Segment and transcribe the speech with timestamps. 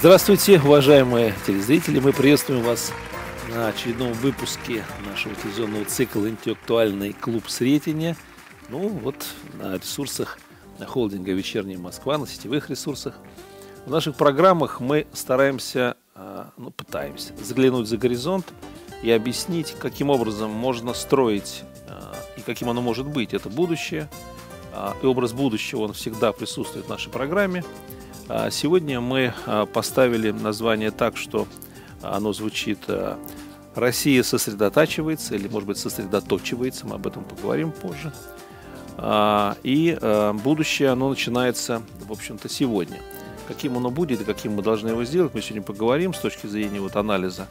[0.00, 2.00] Здравствуйте, уважаемые телезрители.
[2.00, 2.90] Мы приветствуем вас
[3.50, 8.16] на очередном выпуске нашего телевизионного цикла «Интеллектуальный клуб Сретения».
[8.70, 9.16] Ну, вот
[9.58, 10.38] на ресурсах
[10.86, 13.18] холдинга «Вечерняя Москва», на сетевых ресурсах.
[13.84, 18.54] В наших программах мы стараемся, а, ну, пытаемся заглянуть за горизонт
[19.02, 23.34] и объяснить, каким образом можно строить а, и каким оно может быть.
[23.34, 24.08] Это будущее.
[24.72, 27.62] А, и образ будущего, он всегда присутствует в нашей программе–
[28.50, 31.48] сегодня мы а, поставили название так, что
[32.02, 33.18] оно звучит а,
[33.74, 38.12] «Россия сосредотачивается» или, может быть, «сосредоточивается», мы об этом поговорим позже.
[39.62, 39.98] И
[40.44, 42.98] будущее, оно начинается, в общем-то, сегодня.
[43.48, 46.80] Каким оно будет и каким мы должны его сделать, мы сегодня поговорим с точки зрения
[46.80, 47.46] вот анализа,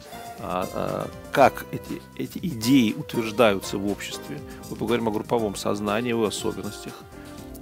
[1.32, 4.38] как эти, эти идеи утверждаются в обществе.
[4.70, 6.92] Мы поговорим о групповом сознании, его особенностях,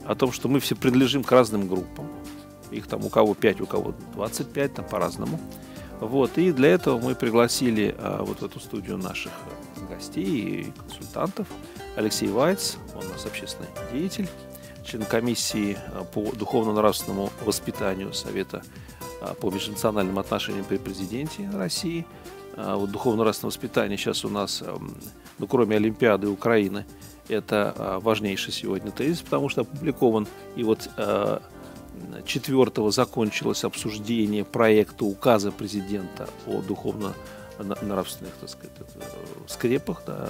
[0.04, 2.06] о том, что мы все принадлежим к разным группам,
[2.70, 5.38] их там у кого 5, у кого 25, там по-разному.
[6.00, 9.32] Вот, и для этого мы пригласили а, вот в эту студию наших
[9.88, 11.48] гостей и консультантов.
[11.96, 14.28] Алексей Вайц, он у нас общественный деятель,
[14.88, 18.62] член комиссии а, по духовно-нравственному воспитанию Совета
[19.20, 22.06] а, по межнациональным отношениям при президенте России.
[22.56, 24.62] А, вот духовно-нравственное воспитание сейчас у нас,
[25.38, 26.86] ну, кроме Олимпиады Украины,
[27.28, 30.88] это важнейший сегодня тезис, потому что опубликован и вот
[32.26, 38.72] Четвертого закончилось обсуждение проекта указа президента о духовно-нравственных так сказать,
[39.46, 40.28] скрепах, да,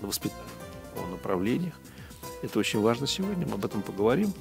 [0.00, 0.44] воспитании,
[0.96, 1.74] о направлениях.
[2.42, 4.32] Это очень важно сегодня, мы об этом поговорим.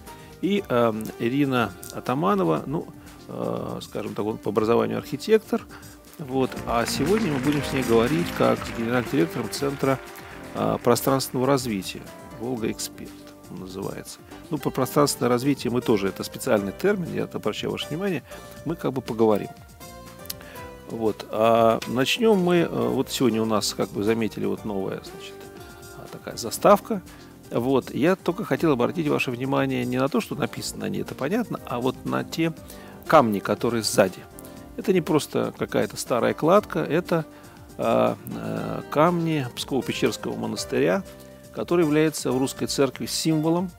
[0.41, 2.87] И э, Ирина Атаманова, ну,
[3.27, 5.61] э, скажем так, он по образованию архитектор,
[6.17, 9.99] вот, а сегодня мы будем с ней говорить как с генеральным директором Центра
[10.55, 12.01] э, пространственного развития
[12.39, 13.09] «Волга Эксперт»
[13.49, 14.19] называется.
[14.49, 18.23] Ну, по пространственное развитие мы тоже, это специальный термин, я обращаю ваше внимание,
[18.65, 19.49] мы как бы поговорим.
[20.89, 21.25] Вот.
[21.29, 25.35] А начнем мы, э, вот сегодня у нас, как вы заметили, вот новая, значит,
[25.97, 27.01] а, такая заставка.
[27.51, 27.91] Вот.
[27.91, 31.59] Я только хотел обратить ваше внимание не на то, что написано на ней, это понятно,
[31.67, 32.53] а вот на те
[33.05, 34.19] камни, которые сзади.
[34.77, 37.25] Это не просто какая-то старая кладка, это
[37.77, 41.03] э, э, камни Псково-Печерского монастыря,
[41.53, 43.69] который является в русской церкви символом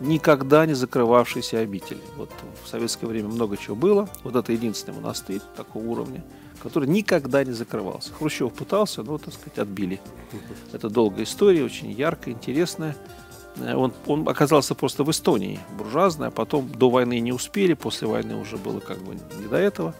[0.00, 2.00] никогда не закрывавшейся обители.
[2.16, 2.30] Вот
[2.64, 4.08] в советское время много чего было.
[4.24, 6.24] Вот это единственный монастырь такого уровня,
[6.62, 8.12] который никогда не закрывался.
[8.12, 10.00] Хрущев пытался, но, так сказать, отбили.
[10.72, 12.96] Это долгая история, очень яркая, интересная.
[13.56, 18.08] Э, он, он оказался просто в Эстонии, буржуазный, а потом до войны не успели, после
[18.08, 19.94] войны уже было как бы не до этого.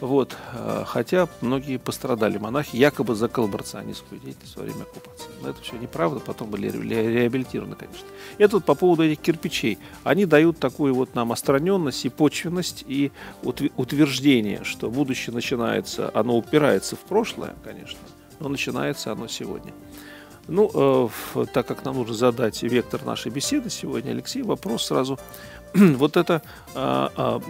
[0.00, 0.36] Вот.
[0.52, 5.30] Э, хотя многие пострадали монахи, якобы за коллаборационистскую деятельность во время оккупации.
[5.42, 8.06] Но это все неправда, потом были реабилитированы, конечно.
[8.38, 9.78] Это вот по поводу этих кирпичей.
[10.04, 13.10] Они дают такую вот нам остраненность и почвенность, и
[13.42, 17.98] утверждение, что будущее начинается, оно упирается в прошлое, конечно,
[18.40, 19.72] но начинается оно сегодня.
[20.48, 25.18] Ну, э, так как нам нужно задать вектор нашей беседы сегодня, Алексей, вопрос сразу–
[25.74, 26.42] вот это,
[26.74, 27.42] а, а,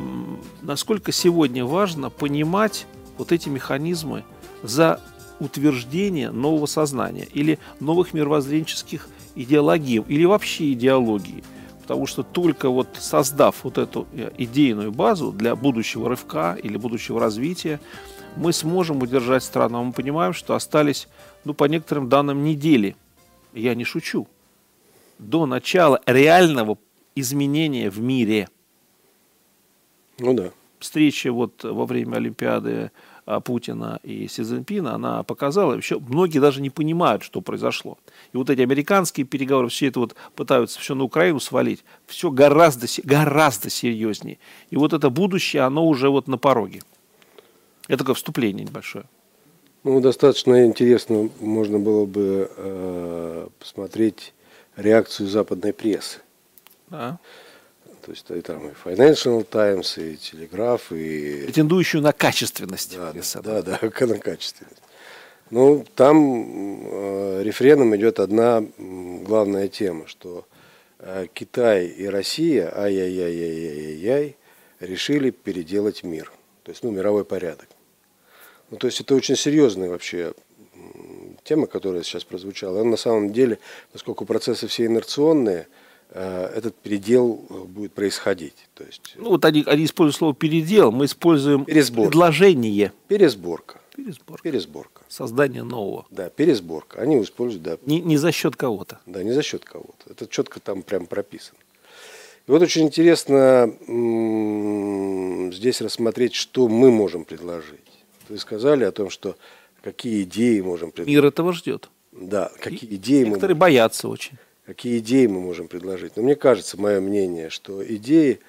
[0.62, 2.86] насколько сегодня важно понимать
[3.18, 4.24] вот эти механизмы
[4.62, 5.00] за
[5.38, 11.44] утверждение нового сознания или новых мировоззренческих идеологий или вообще идеологии.
[11.82, 17.20] Потому что только вот создав вот эту э, идейную базу для будущего рывка или будущего
[17.20, 17.80] развития,
[18.34, 19.84] мы сможем удержать страну.
[19.84, 21.06] Мы понимаем, что остались,
[21.46, 22.96] ну, по некоторым данным, недели.
[23.54, 24.26] Я не шучу.
[25.20, 26.76] До начала реального
[27.14, 28.48] изменения в мире.
[30.18, 30.50] Ну да.
[30.80, 32.90] Встреча вот во время Олимпиады
[33.26, 37.96] а, Путина и Си Цзиньпина, она показала, еще многие даже не понимают, что произошло.
[38.32, 42.88] И вот эти американские переговоры, все это вот пытаются все на Украину свалить, все гораздо,
[43.04, 44.38] гораздо серьезнее.
[44.70, 46.82] И вот это будущее, оно уже вот на пороге.
[47.86, 49.04] Это такое вступление небольшое.
[49.86, 54.34] Ну, достаточно интересно, можно было бы э, посмотреть
[54.74, 56.18] реакцию западной прессы.
[56.88, 57.20] Да.
[58.04, 61.44] То есть и там и Financial Times, и Telegraph, и...
[61.44, 62.96] Претендующую на качественность.
[62.96, 64.82] Да, да, да, да, на качественность.
[65.50, 70.48] Ну, там э, рефреном идет одна главная тема, что
[70.98, 74.36] э, Китай и Россия, ай-яй-яй-яй-яй-яй,
[74.80, 76.32] решили переделать мир.
[76.64, 77.68] То есть, ну, мировой порядок.
[78.70, 80.34] Ну, то есть, это очень серьезная вообще
[81.44, 82.80] тема, которая сейчас прозвучала.
[82.80, 83.58] Она на самом деле,
[83.92, 85.68] поскольку процессы все инерционные–
[86.10, 88.54] Э, этот передел э, будет происходить.
[88.74, 92.10] То есть, ну, вот они, они используют слово передел, мы используем пересборка.
[92.10, 92.92] предложение.
[93.08, 93.80] Пересборка.
[93.94, 94.42] Пересборка.
[94.42, 95.02] Пересборка.
[95.08, 96.06] Создание нового.
[96.10, 97.00] Да, пересборка.
[97.00, 97.78] Они используют, да.
[97.84, 99.00] Не, не за счет кого-то.
[99.06, 100.10] Да, не за счет кого-то.
[100.10, 101.58] Это четко там прям прописано.
[102.46, 103.74] И вот очень интересно
[105.52, 107.80] здесь рассмотреть, что мы можем предложить.
[108.28, 109.36] Вы сказали о том, что
[109.82, 111.14] какие идеи можем предложить.
[111.14, 111.88] Мир этого ждет.
[112.12, 114.38] Да, какие И идеи Некоторые мы боятся очень.
[114.64, 116.16] Какие идеи мы можем предложить.
[116.16, 118.40] Но мне кажется, мое мнение, что идеи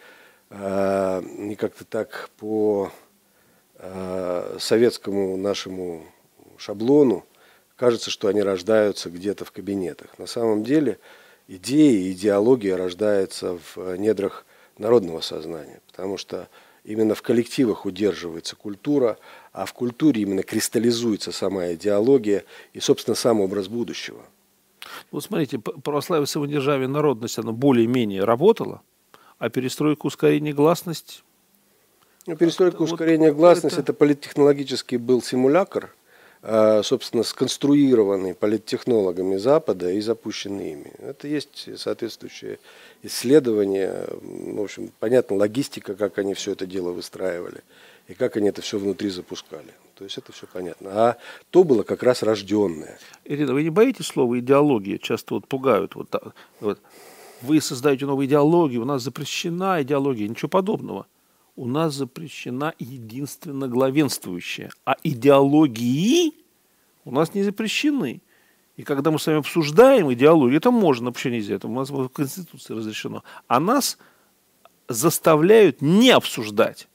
[0.50, 2.92] э, не как-то так по
[3.76, 6.06] э, советскому нашему
[6.58, 7.26] шаблону,
[7.76, 10.18] кажется, что они рождаются где-то в кабинетах.
[10.18, 10.98] На самом деле
[11.48, 14.46] идеи, идеология рождается в недрах
[14.78, 16.48] народного сознания, потому что
[16.84, 19.18] именно в коллективах удерживается культура,
[19.58, 24.22] а в культуре именно кристаллизуется сама идеология и, собственно, сам образ будущего.
[25.12, 28.82] Вот смотрите, православие самодержавие, народность, оно более-менее работало,
[29.40, 31.24] а перестройка, ускорение, гласность...
[32.28, 35.92] Ну, перестройка, ускорение, вот гласность это...– это политтехнологический был симулятор,
[36.44, 40.94] а, собственно, сконструированный политтехнологами Запада и запущенный ими.
[41.00, 42.60] Это есть соответствующее
[43.02, 47.64] исследование, в общем, понятно, логистика, как они все это дело выстраивали
[48.08, 49.74] и как они это все внутри запускали.
[49.96, 50.90] То есть это все понятно.
[50.92, 51.18] А
[51.50, 53.00] то было как раз рожденное.
[53.26, 54.98] Ирина, вы не боитесь слова идеология?
[54.98, 55.96] Часто вот пугают.
[55.96, 56.14] Вот,
[56.60, 56.80] вот.
[57.42, 60.28] Вы создаете новую идеологию, у нас запрещена идеология.
[60.28, 61.06] Ничего подобного
[61.58, 66.34] у нас запрещена единственно главенствующая, а идеологии
[67.04, 68.22] у нас не запрещены.
[68.78, 72.10] И когда мы с вами обсуждаем идеологию, это можно, вообще нельзя, это у нас в
[72.10, 73.24] Конституции разрешено.
[73.48, 73.98] А нас
[74.88, 76.88] заставляют не обсуждать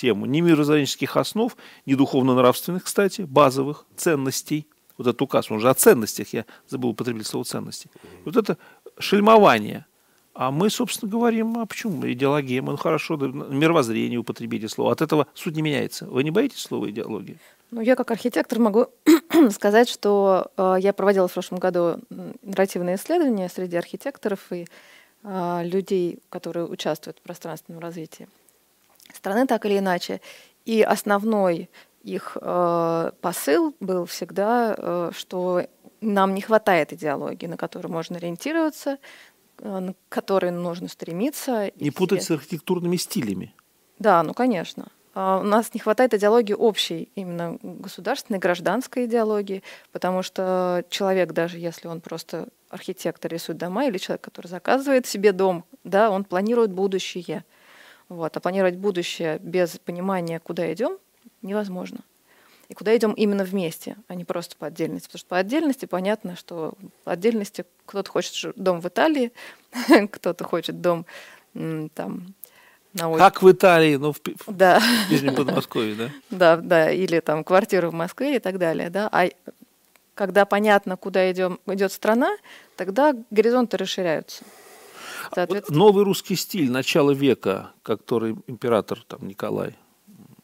[0.00, 1.56] тему ни мирозданческих основ,
[1.86, 4.66] ни духовно-нравственных, кстати, базовых ценностей.
[4.96, 7.90] Вот этот указ, он же о ценностях, я забыл употребить слово ценности.
[8.24, 8.56] Вот это
[8.98, 9.86] шельмование–
[10.38, 12.62] а мы, собственно, говорим, а почему идеология?
[12.62, 14.92] Мы ну, хорошо, мировоззрение употребите слово.
[14.92, 16.06] От этого суть не меняется.
[16.06, 17.38] Вы не боитесь слова идеология?
[17.72, 18.86] Ну, я как архитектор могу
[19.50, 21.96] сказать, что э, я проводила в прошлом году
[22.42, 24.68] нарративные исследования среди архитекторов и
[25.24, 28.28] э, людей, которые участвуют в пространственном развитии
[29.18, 30.20] страны так или иначе.
[30.64, 31.68] И основной
[32.02, 35.66] их э, посыл был всегда, э, что
[36.00, 38.98] нам не хватает идеологии, на которую можно ориентироваться,
[39.60, 41.70] Э, к которой нужно стремиться.
[41.76, 42.34] Не путать все...
[42.34, 43.54] с архитектурными стилями.
[43.98, 44.88] Да, ну конечно.
[45.14, 51.58] А у нас не хватает идеологии общей, именно государственной, гражданской идеологии, потому что человек, даже
[51.58, 56.70] если он просто архитектор рисует дома, или человек, который заказывает себе дом, да, он планирует
[56.70, 57.44] будущее.
[58.08, 58.36] Вот.
[58.36, 60.98] А планировать будущее без понимания, куда идем,
[61.42, 61.98] невозможно
[62.68, 65.06] и куда идем именно вместе, а не просто по отдельности.
[65.06, 66.74] Потому что по отдельности понятно, что
[67.04, 69.32] по отдельности кто-то хочет дом в Италии,
[70.12, 71.06] кто-то хочет дом
[71.54, 72.34] там
[72.92, 73.24] на улице.
[73.24, 74.80] Как в Италии, ну в, да.
[74.80, 76.10] в Нижнем Подмосковье, да?
[76.30, 79.08] Да, да, или там квартиру в Москве и так далее, да.
[79.10, 79.28] А
[80.14, 82.36] когда понятно, куда идем, идет страна,
[82.76, 84.44] тогда горизонты расширяются.
[85.36, 89.76] Вот новый русский стиль начала века, который император там Николай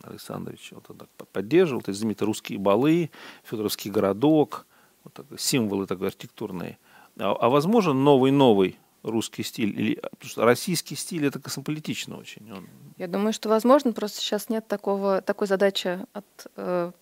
[0.02, 3.10] Александрович вот он так поддерживал, то есть знаменитые русские балы,
[3.44, 4.66] Федоровский городок,
[5.02, 6.78] вот так, символы такой архитектурные.
[7.18, 9.78] А, а возможно новый-новый русский стиль?
[9.78, 12.50] Или, потому что российский стиль это космополитично очень.
[12.52, 12.66] Он...
[12.96, 16.92] Я думаю, что возможно, просто сейчас нет такого, такой задачи от э,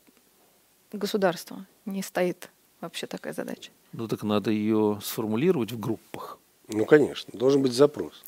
[0.93, 1.67] государства.
[1.87, 3.71] Не стоит вообще такая задача.
[3.93, 6.39] Ну так надо ее сформулировать в группах.
[6.73, 8.25] Ну, конечно, должен быть запрос.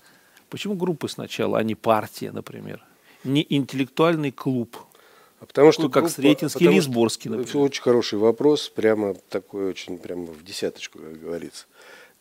[0.50, 2.84] Почему группы сначала, а не партия, например?
[3.24, 4.76] не интеллектуальный клуб?
[5.40, 7.48] А потому что как группа, Сретенский или Сборский, например.
[7.48, 11.66] Это очень хороший вопрос, прямо такой очень прямо в десяточку, как говорится.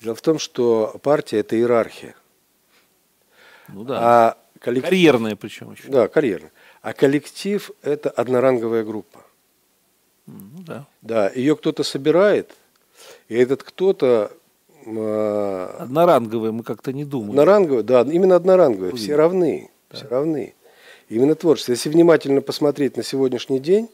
[0.02, 2.16] Дело в том, что партия– это иерархия.
[3.70, 4.00] Ну да.
[4.02, 5.88] А коллектив, карьерная причем еще.
[5.88, 6.52] Да, карьерная.
[6.82, 9.24] А коллектив– это одноранговая группа.
[10.26, 10.88] Ну да.
[11.02, 12.54] Да, ее кто-то собирает,
[13.30, 14.36] и этот кто-то
[14.86, 17.32] Одноранговые мы как-то не думаем.
[17.32, 19.98] Одноранговые, да, именно одноранговые, все равны, да.
[19.98, 20.54] все равны.
[21.10, 21.72] Именно творчество.
[21.72, 23.90] Если внимательно посмотреть на сегодняшний день,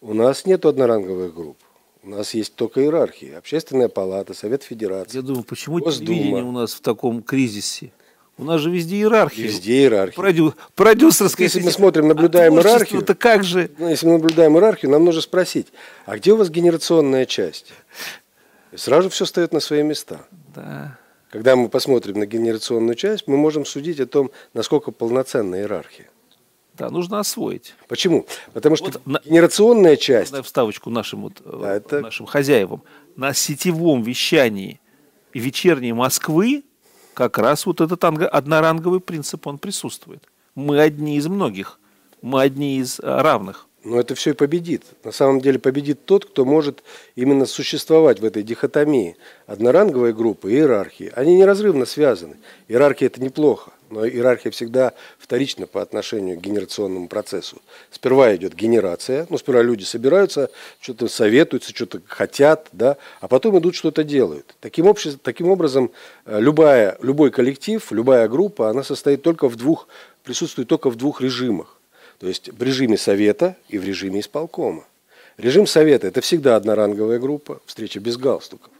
[0.00, 1.58] у нас нет одноранговых групп.
[2.04, 3.32] У нас есть только иерархии.
[3.32, 5.18] Общественная палата, Совет Федерации.
[5.18, 6.06] Я думаю, почему Госдума.
[6.06, 7.92] телевидение у нас в таком кризисе?
[8.38, 9.44] У нас же везде иерархия.
[9.44, 10.16] Везде иерархия.
[10.16, 13.70] Продю, продюсерская Если мы смотрим, наблюдаем а иерархию, то как же?
[13.78, 15.68] Ну, если мы наблюдаем иерархию, нам нужно спросить,
[16.06, 17.72] а где у вас генерационная часть?
[18.74, 20.20] Сразу все встает на свои места.
[20.54, 20.98] Да.
[21.30, 26.10] Когда мы посмотрим на генерационную часть, мы можем судить о том, насколько полноценна иерархия.
[26.74, 27.74] Да, нужно освоить.
[27.88, 28.26] Почему?
[28.52, 30.34] Потому что вот генерационная часть...
[30.44, 32.00] Вставочку нашим, вот, да, это...
[32.00, 32.82] нашим хозяевам.
[33.16, 34.80] На сетевом вещании
[35.34, 36.64] вечерней Москвы
[37.14, 40.22] как раз вот этот одноранговый принцип, он присутствует.
[40.54, 41.78] Мы одни из многих,
[42.22, 43.66] мы одни из равных.
[43.84, 44.84] Но это все и победит.
[45.04, 46.82] На самом деле победит тот, кто может
[47.16, 49.16] именно существовать в этой дихотомии.
[49.46, 52.36] Одноранговые группы и иерархии, они неразрывно связаны.
[52.68, 57.60] Иерархия– это неплохо, но иерархия всегда вторична по отношению к генерационному процессу.
[57.90, 63.74] Сперва идет генерация, ну, сперва люди собираются, что-то советуются, что-то хотят, да, а потом идут
[63.74, 64.54] что-то делают.
[64.60, 65.90] Таким, обществом, таким образом,
[66.24, 69.88] э, любая, любой коллектив, любая группа, она состоит только в двух,
[70.22, 71.78] присутствует только в двух режимах.
[72.22, 74.84] То есть в режиме совета и в режиме исполкома.
[75.38, 78.70] Режим совета– это всегда одноранговая группа, встреча без галстуков.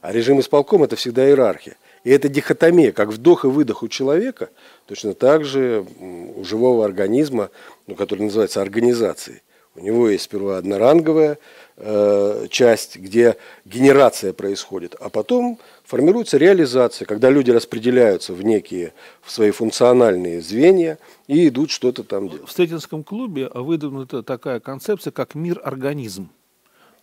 [0.00, 1.76] А режим исполкома– это всегда иерархия.
[2.04, 4.48] И это дихотомия, как вдох и выдох у человека,
[4.86, 7.50] точно так же у живого организма,
[7.86, 9.42] ну, который называется организацией.
[9.78, 11.38] У него есть сперва одноранговая
[11.76, 18.92] э, часть, где генерация происходит, а потом формируется реализация, когда люди распределяются в некие
[19.22, 22.48] в свои функциональные звенья и идут что-то там делать.
[22.48, 26.28] В Стетинском клубе выдвинута такая концепция, как мир-организм.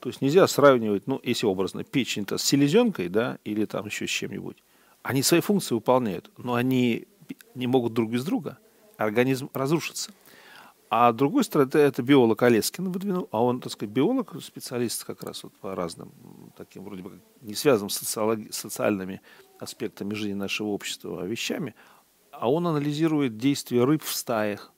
[0.02, 4.10] То есть нельзя сравнивать, ну, если образно, печень-то с селезенкой, да, или там еще с
[4.10, 4.58] чем-нибудь.
[5.02, 7.08] Они свои функции выполняют, но они
[7.56, 8.58] не могут друг без друга.
[8.98, 10.12] Организм разрушится.
[10.98, 15.44] А другой стороны, это, биолог Олескин выдвинул, а он, так сказать, биолог, специалист как раз
[15.44, 16.14] вот по разным
[16.56, 19.20] таким, вроде бы, не связанным с социологи- социальными
[19.60, 21.76] аспектами жизни нашего общества, а вещами,
[22.32, 24.72] а он анализирует действия рыб в стаях,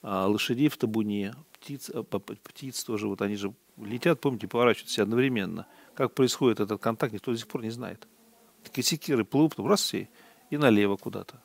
[0.00, 5.66] а, лошадей в табуне, птиц, а, птиц тоже, вот они же летят, помните, поворачиваются одновременно.
[5.96, 8.06] Как происходит этот контакт, никто до сих пор не знает.
[8.72, 10.08] Косякиры плывут, раз все,
[10.50, 11.42] и налево куда-то.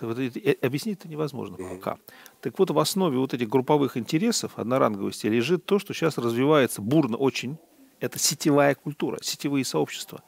[0.00, 1.98] Объяснить это невозможно пока.
[2.40, 7.16] Так вот, в основе вот этих групповых интересов, одноранговости, лежит то, что сейчас развивается бурно
[7.16, 7.56] очень.
[7.98, 10.22] Это сетевая культура, сетевые сообщества.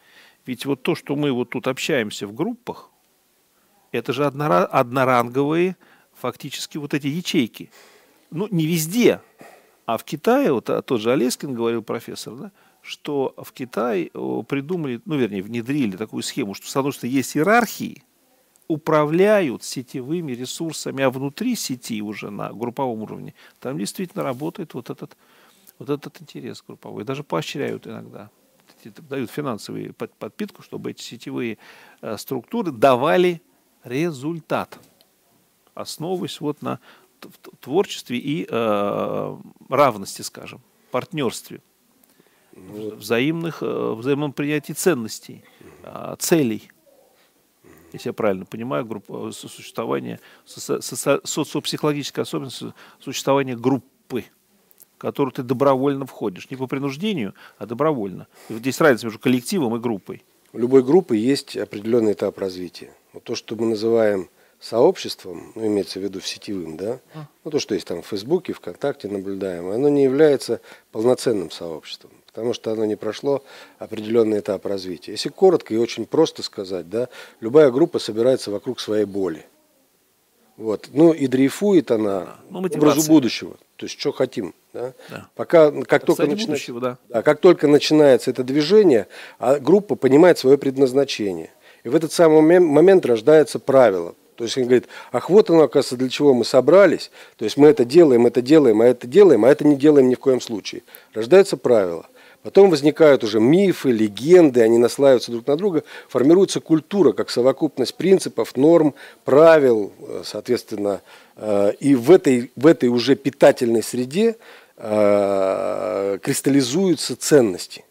[0.46, 2.90] Ведь вот то, что мы вот тут общаемся в группах,
[3.92, 5.76] это же одноранговые
[6.14, 7.70] фактически вот эти ячейки.
[8.30, 9.20] Ну, не везде,
[9.84, 14.10] а в Китае, вот а тот же Олескин говорил профессор, да, что в Китае
[14.48, 18.02] придумали, ну, вернее, внедрили такую схему, что, с одной стороны, есть иерархии,
[18.68, 25.16] управляют сетевыми ресурсами, а внутри сети уже на групповом уровне, там действительно работает вот этот,
[25.78, 27.04] вот этот интерес групповой.
[27.04, 28.30] Даже поощряют иногда,
[29.08, 31.56] дают финансовую подпитку, чтобы эти сетевые
[32.02, 33.40] э, структуры давали
[33.84, 34.78] результат,
[35.74, 36.78] основываясь вот на
[37.60, 39.36] творчестве и э,
[39.70, 40.60] равности, скажем,
[40.90, 41.62] партнерстве,
[42.54, 45.42] ну взаимных, э, взаимном принятии ценностей,
[45.84, 46.70] э, целей–
[47.92, 52.62] если я правильно понимаю, группа, существование, социопсихологическая особенность
[53.00, 54.24] существования группы,
[54.96, 56.50] в которую ты добровольно входишь.
[56.50, 58.26] Не по принуждению, а добровольно.
[58.48, 60.22] И вот здесь разница между коллективом и группой.
[60.52, 62.92] У любой группы есть определенный этап развития.
[63.12, 64.28] Вот то, что мы называем
[64.60, 67.26] сообществом, ну, имеется в виду в сетевым, да, а.
[67.44, 72.52] ну, то, что есть там в Фейсбуке, ВКонтакте наблюдаем, оно не является полноценным сообществом потому
[72.52, 73.42] что оно не прошло
[73.78, 75.12] определенный этап развития.
[75.12, 77.08] Если коротко и очень просто сказать, да,
[77.40, 79.46] любая группа собирается вокруг своей боли.
[80.56, 80.90] Вот.
[80.92, 83.56] Ну и дрейфует она ну, образу будущего.
[83.76, 84.54] То есть, что хотим.
[84.72, 84.92] Да?
[85.08, 85.28] Да.
[85.36, 86.98] Пока, как только, начинается, да.
[87.08, 89.06] Да, как только начинается это движение,
[89.38, 91.50] а группа понимает свое предназначение.
[91.84, 94.14] И в этот самый момент рождается правило.
[94.34, 97.10] То есть он говорит, ах, вот оно, оказывается, для чего мы собрались.
[97.36, 100.14] То есть мы это делаем, это делаем, а это делаем, а это не делаем ни
[100.14, 100.82] в коем случае.
[101.14, 102.06] Рождается правило–
[102.42, 108.56] Потом возникают уже мифы, легенды, они наслаиваются друг на друга, формируется культура как совокупность принципов,
[108.56, 111.00] норм, правил, э, соответственно,
[111.36, 114.36] э, и в этой, в этой уже питательной среде
[114.76, 117.84] э, кристаллизуются ценности.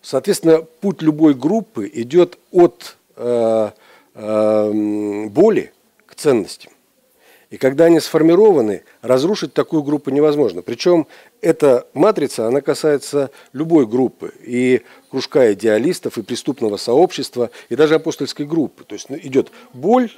[0.00, 2.96] Соответственно, путь любой группы идет от
[4.14, 5.72] боли
[6.06, 6.73] к ценностям.
[7.50, 10.62] И когда они сформированы, разрушить такую группу невозможно.
[10.62, 11.06] Причем
[11.40, 14.32] эта матрица, она касается любой группы.
[14.42, 18.84] И кружка идеалистов, и преступного сообщества, и даже апостольской группы.
[18.84, 20.10] То есть ну, идет боль,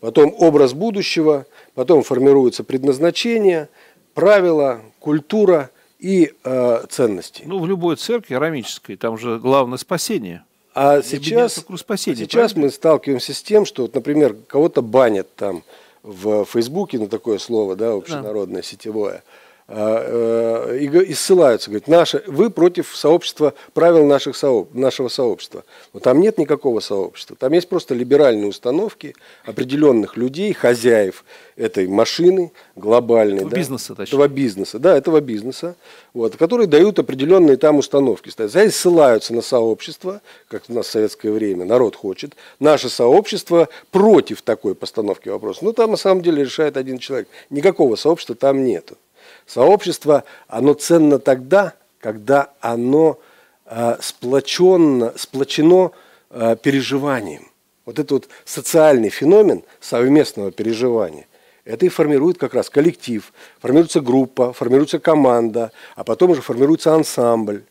[0.00, 3.68] потом образ будущего, потом формируется предназначение,
[4.14, 7.44] правила, культура и э, ценности.
[7.46, 10.44] Ну, в любой церкви рамической, там же главное спасение.
[10.74, 15.62] А сейчас, спасения, сейчас мы сталкиваемся с тем, что, вот, например, кого-то банят там,
[16.04, 18.62] в Фейсбуке на такое слово, да, общенародное, да.
[18.62, 19.22] сетевое,
[19.66, 25.64] а, э, и, ссылаются, говорят, наше, вы против сообщества, правил наших сооб, нашего сообщества.
[25.94, 27.34] Но там нет никакого сообщества.
[27.38, 29.14] Там есть просто либеральные установки
[29.46, 31.24] определенных людей, хозяев
[31.56, 33.38] этой машины глобальной.
[33.38, 34.10] Этого да, бизнеса, точнее.
[34.10, 35.76] Этого бизнеса, да, этого бизнеса,
[36.12, 38.30] вот, которые дают определенные там установки.
[38.36, 42.34] Они ссылаются на сообщество, как у нас в советское время народ хочет.
[42.60, 45.64] Наше сообщество против такой постановки вопроса.
[45.64, 47.28] Ну, там на самом деле решает один человек.
[47.48, 48.98] Никакого сообщества там нету.
[49.46, 53.18] Сообщество, оно ценно тогда, когда оно
[53.66, 55.92] э, сплоченно, сплочено
[56.30, 57.48] э, переживанием.
[57.84, 61.26] Вот это вот социальный феномен совместного переживания.
[61.64, 67.64] Это и формирует как раз коллектив, формируется группа, формируется команда, а потом уже формируется ансамбль.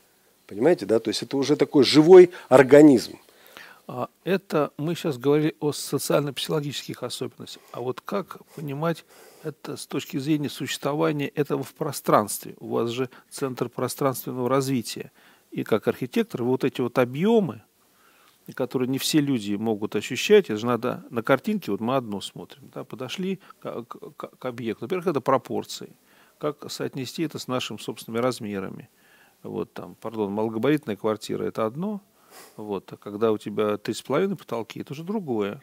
[0.47, 0.99] Понимаете, да?
[0.99, 3.19] То есть это уже такой живой организм.
[3.95, 7.61] А это мы сейчас говорили о социально-психологических особенностях.
[7.73, 9.05] А вот как понимать
[9.43, 12.55] это с точки зрения существования этого в пространстве?
[12.59, 15.11] У вас же центр пространственного развития.
[15.51, 17.61] И как архитектор вот эти вот объемы,
[18.55, 22.71] которые не все люди могут ощущать, это же надо на картинке, вот мы одну смотрим,
[22.73, 24.85] да, подошли к, к, к объекту.
[24.85, 25.95] Во-первых, это пропорции.
[26.39, 28.89] Как соотнести это с нашими собственными размерами.
[29.43, 32.01] Вот там, пардон, малогабаритная квартира– это одно–
[32.57, 32.91] вот.
[32.93, 35.61] А когда у тебя три с половиной потолки, это уже другое.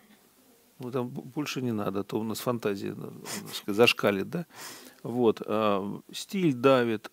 [0.79, 2.97] Ну, там больше не надо, а то у нас фантазия
[3.53, 4.47] сказать, зашкалит, да?
[5.03, 5.43] Вот.
[5.45, 7.11] А, стиль давит.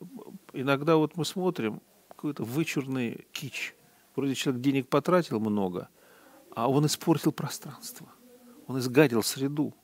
[0.54, 3.76] Иногда вот мы смотрим какой-то вычурный кич.
[4.16, 5.90] Вроде человек денег потратил много,
[6.56, 8.08] а он испортил пространство.
[8.68, 9.76] Он изгадил среду.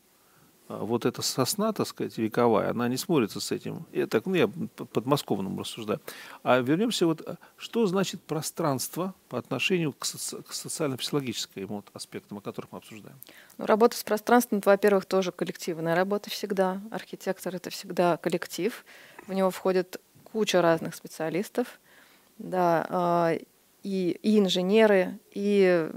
[0.73, 3.85] А вот эта сосна, так сказать, вековая, она не смотрится с этим.
[3.91, 5.99] Я так, ну, я подмосковному рассуждаю.
[6.41, 7.21] А вернемся вот,
[7.57, 13.17] что значит пространство по отношению к, соци- к социально-психологическим вот аспектам, о которых мы обсуждаем?
[13.57, 16.81] Ну, работа с пространством, во-первых, тоже коллективная работа всегда.
[16.89, 18.83] Архитектор— это всегда коллектив.
[19.27, 21.79] В него входит куча разных специалистов,
[22.39, 23.37] да, а,
[23.83, 25.87] и, и инженеры, и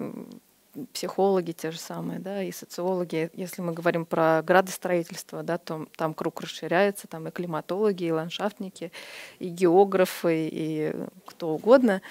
[0.92, 3.30] психологи те же самые, да, и социологи.
[3.34, 8.92] Если мы говорим про градостроительство, да, то там круг расширяется, там и климатологи, и ландшафтники,
[9.38, 10.94] и географы, и
[11.26, 12.02] кто угодно.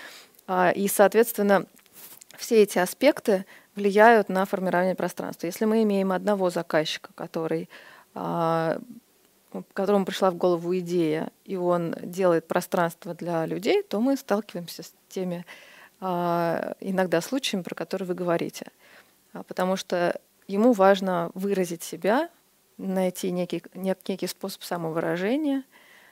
[0.47, 1.65] А, и, соответственно,
[2.37, 3.45] все эти аспекты
[3.75, 5.47] влияют на формирование пространства.
[5.47, 7.69] Если мы имеем одного заказчика, который
[8.13, 8.79] а,
[9.73, 14.93] которому пришла в голову идея, и он делает пространство для людей, то мы сталкиваемся с
[15.09, 15.45] теми
[16.01, 18.67] иногда случаями, про которые вы говорите.
[19.33, 22.29] А, потому что ему важно выразить себя,
[22.77, 25.63] найти некий, некий способ самовыражения,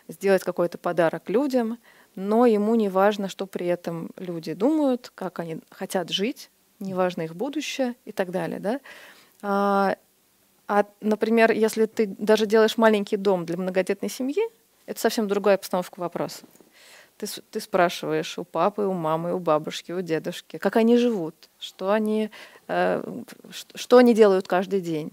[0.08, 1.78] сделать какой-то подарок людям,
[2.16, 7.24] но ему не важно, что при этом люди думают, как они хотят жить, не важно
[7.24, 8.60] их будущее и так далее.
[8.60, 8.80] Да?
[9.42, 9.96] А,
[10.68, 14.44] а, например, если ты даже делаешь маленький дом для многодетной семьи,
[14.86, 16.44] это совсем другая постановка вопроса.
[17.24, 21.92] Ты, ты спрашиваешь у папы, у мамы, у бабушки, у дедушки, как они живут, что
[21.92, 22.30] они,
[22.68, 23.02] э,
[23.76, 25.12] что они делают каждый день.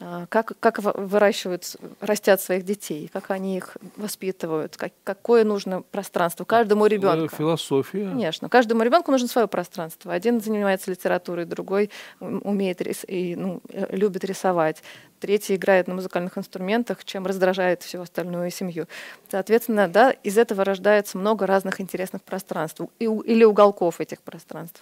[0.00, 6.44] А, как, как выращивают, растят своих детей, как они их воспитывают, как, какое нужно пространство
[6.44, 7.34] каждому ребенку.
[7.34, 8.08] Философия.
[8.08, 10.12] Конечно, каждому ребенку нужно свое пространство.
[10.12, 14.82] Один занимается литературой, другой умеет рис, и ну, э, любит рисовать,
[15.18, 18.86] третий играет на музыкальных инструментах, чем раздражает всю остальную семью.
[19.30, 24.80] Соответственно, да, из этого рождается много разных интересных пространств или уголков этих пространств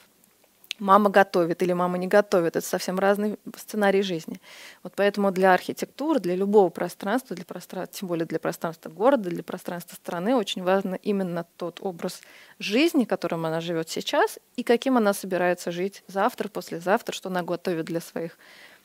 [0.78, 2.56] мама готовит или мама не готовит.
[2.56, 4.40] Это совсем разный сценарий жизни.
[4.82, 9.42] Вот поэтому для архитектуры, для любого пространства, для пространства, тем более для пространства города, для
[9.42, 12.22] пространства страны, очень важно именно тот образ
[12.58, 17.86] жизни, которым она живет сейчас, и каким она собирается жить завтра, послезавтра, что она готовит
[17.86, 18.38] для своих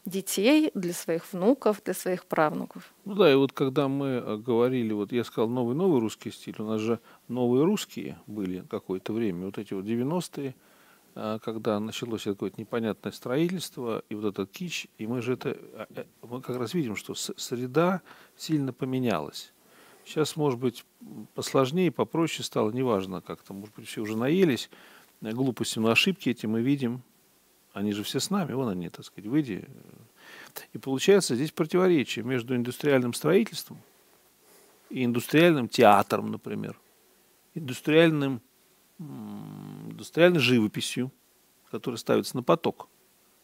[0.06, 2.94] детей, для своих внуков, для своих правнуков.
[3.06, 6.66] Ну да, и вот когда мы э, говорили, вот я сказал новый-новый русский стиль, у
[6.66, 10.71] нас же новые русские были какое-то время, вот эти вот 90-е, а,
[11.14, 16.06] когда началось какое-то непонятное строительство и вот этот кич, и мы же это, а, э,
[16.22, 18.02] мы как раз видим, что среда
[18.38, 19.52] сильно поменялась.
[20.06, 20.86] Сейчас, может быть,
[21.36, 24.70] посложнее, попроще стало, неважно как-то, может быть, все уже наелись
[25.22, 27.02] э, глупостью, но ошибки эти мы видим,
[27.74, 29.66] они же все с нами, вон они, так сказать, выйди.
[30.74, 33.78] И получается здесь противоречие между индустриальным строительством
[34.90, 36.78] и индустриальным театром, например,
[37.54, 38.42] индустриальным
[40.02, 41.12] индустриальной живописью,
[41.70, 42.90] которая ставится на поток.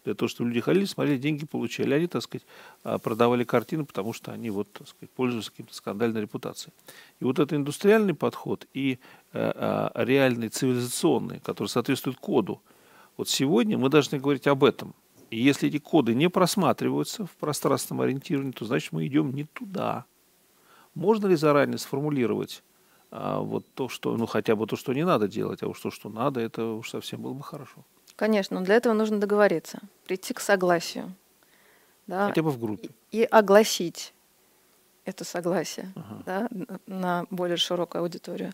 [0.04, 1.93] Для того, чтобы люди ходили, смотрели, деньги получали.
[1.93, 2.48] Они, так сказать,
[2.84, 6.74] а, продавали картины, потому что они вот, так сказать, пользуются каким-то скандальной репутацией.
[7.20, 9.00] И вот это индустриальный подход и
[9.34, 12.62] а, а, реальный цивилизационный, который соответствует коду.
[13.17, 14.96] Вот сегодня мы должны говорить об этом.
[15.30, 20.06] И если эти коды не просматриваются в пространственном ориентировании, то значит мы идем не туда.
[20.96, 22.63] Можно ли заранее сформулировать
[23.12, 25.91] а вот то, что, ну хотя бы то, что не надо делать, а уж то,
[25.91, 27.84] что надо, это уж совсем было бы хорошо.
[28.15, 31.13] Конечно, но для этого нужно договориться, прийти к согласию.
[32.08, 32.89] Да, хотя бы в группе.
[33.12, 34.13] И, и огласить
[35.06, 36.24] это согласие ага.
[36.26, 36.50] да,
[36.86, 38.54] на более широкую аудиторию.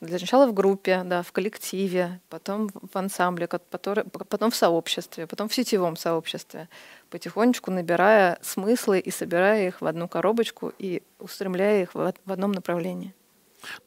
[0.00, 5.48] Для начала в группе, да, в коллективе, потом в ансамбле, который, потом в сообществе, потом
[5.48, 6.68] в сетевом сообществе,
[7.08, 12.52] потихонечку набирая смыслы и собирая их в одну коробочку и устремляя их в, в одном
[12.52, 13.14] направлении.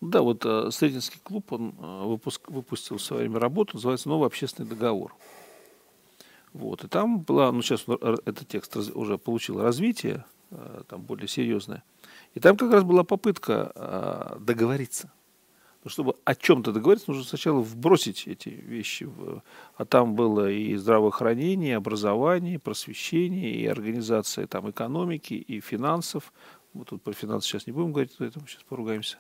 [0.02, 4.28] Да, вот э, Сретенский клуб, он э, выпуск, выпустил в свое время работу, называется «Новый
[4.28, 5.16] общественный договор».
[6.54, 11.84] Вот, и там была, ну сейчас этот текст уже получил развитие, э, там более серьезное.
[12.34, 15.12] И там как раз была попытка э, договориться.
[15.84, 19.06] Но чтобы о чем-то договориться, нужно сначала вбросить эти вещи.
[19.06, 19.42] В,
[19.76, 26.34] а там было и здравоохранение, и образование, и просвещение, и организация там, экономики, и финансов.
[26.74, 29.20] Вот тут про финансы сейчас не будем говорить, поэтому сейчас поругаемся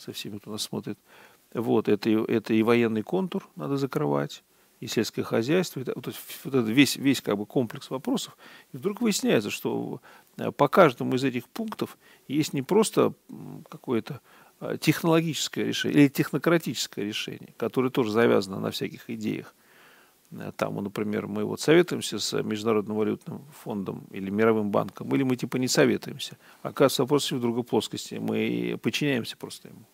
[0.00, 0.98] со всеми, кто нас смотрит.
[1.52, 4.42] Вот, это, это и военный контур надо закрывать,
[4.80, 6.08] и сельское хозяйство, это, вот
[6.44, 8.36] это весь, весь как бы комплекс вопросов.
[8.72, 10.00] И вдруг выясняется, что
[10.38, 13.12] э, по каждому из этих пунктов есть не просто
[13.68, 14.20] какое-то
[14.60, 19.54] э, технологическое решение или технократическое решение, которое тоже завязано на всяких идеях.
[20.32, 25.36] Э, там, например, мы вот советуемся с Международным валютным фондом или Мировым банком, или мы
[25.36, 26.36] типа не советуемся.
[26.62, 28.16] Оказывается, вопрос в другой плоскости.
[28.16, 29.84] Мы подчиняемся просто ему.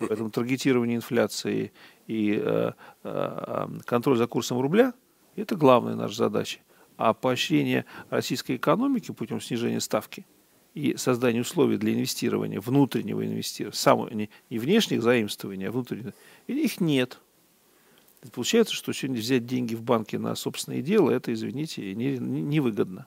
[0.00, 1.72] Поэтому таргетирование инфляции
[2.06, 2.72] и э,
[3.04, 4.94] э, контроль за курсом рубля–
[5.36, 6.58] это главная наша задача.
[6.96, 10.26] А поощрение российской экономики путем снижения ставки
[10.74, 16.14] и создания условий для инвестирования, внутреннего инвестирования, самого, не, не внешних заимствований, а внутренних,
[16.48, 17.20] их нет.
[18.32, 22.94] Получается, что сегодня взять деньги в банке на собственные дела, это, извините, невыгодно.
[22.94, 23.06] Не, не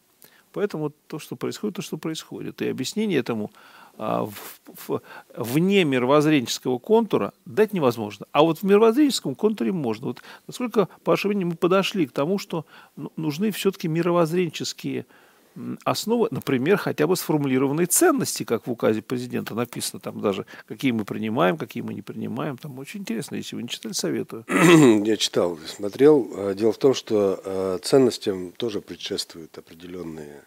[0.52, 2.62] Поэтому то, что происходит, то, что происходит.
[2.62, 3.52] И объяснение этому
[3.98, 5.02] а, в, в,
[5.36, 8.26] вне мировоззренческого контура дать невозможно.
[8.32, 10.08] А вот в мировоззренческом контуре можно.
[10.08, 15.06] Вот насколько, по вашему мнению, мы подошли к тому, что ну, нужны все-таки мировоззренческие
[15.84, 21.06] основы, например, хотя бы сформулированные ценности, как в указе президента написано, там даже какие мы
[21.06, 22.58] принимаем, какие мы не принимаем.
[22.58, 24.46] Там очень интересно, если вы не читали, советую.
[25.06, 26.30] Я читал, смотрел.
[26.36, 30.44] Э, дело в том, что э, ценностям тоже предшествуют определенные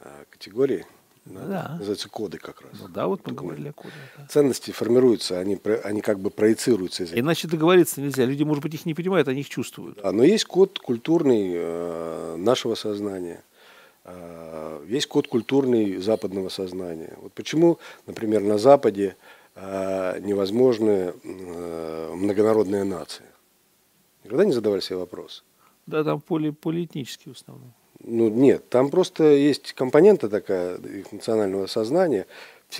[0.00, 0.84] э, категории.
[1.24, 1.76] Да.
[1.78, 2.72] Называются коды как раз.
[2.78, 3.94] Ну да, вот мы говорили о кодах.
[4.18, 4.26] Да.
[4.26, 7.04] Ценности формируются, они, они как бы проецируются.
[7.04, 8.26] Из Иначе договориться нельзя.
[8.26, 10.00] Люди, может быть, их не понимают, они их чувствуют.
[10.02, 13.42] Да, но есть код культурный э, нашего сознания–
[14.84, 17.16] весь код культурный западного сознания.
[17.20, 19.16] Вот почему, например, на Западе
[19.54, 23.24] а, невозможны а, многонародные нации?
[24.24, 25.44] Никогда не задавали себе вопрос?
[25.86, 27.72] Да, там поли, полиэтнические в основном.
[28.06, 32.26] Ну нет, там просто есть компонента такая их национального сознания,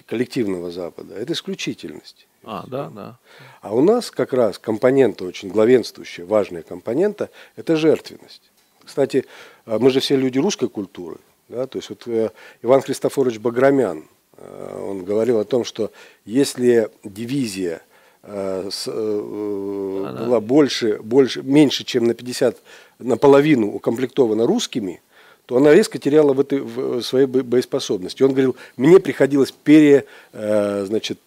[0.06, 1.14] коллективного Запада.
[1.14, 2.26] Это исключительность.
[2.42, 3.18] А, да, да.
[3.62, 8.50] А у нас как раз компонента очень главенствующая, важная компонента– это жертвенность.
[8.85, 9.25] Кстати,
[9.66, 11.18] а мы же все люди русской культуры.
[11.49, 11.66] Да?
[11.66, 12.31] То есть вот э,
[12.62, 14.05] Иван Христофорович Баграмян,
[14.37, 15.90] э, он говорил о том, что
[16.25, 17.83] если дивизия
[18.23, 22.57] э, была больше, больше, меньше, чем на 50,
[22.99, 25.03] наполовину укомплектована русскими,
[25.47, 28.23] то она резко теряла в этой в своей боеспособности.
[28.23, 31.18] Он говорил, мне приходилось пере, значит,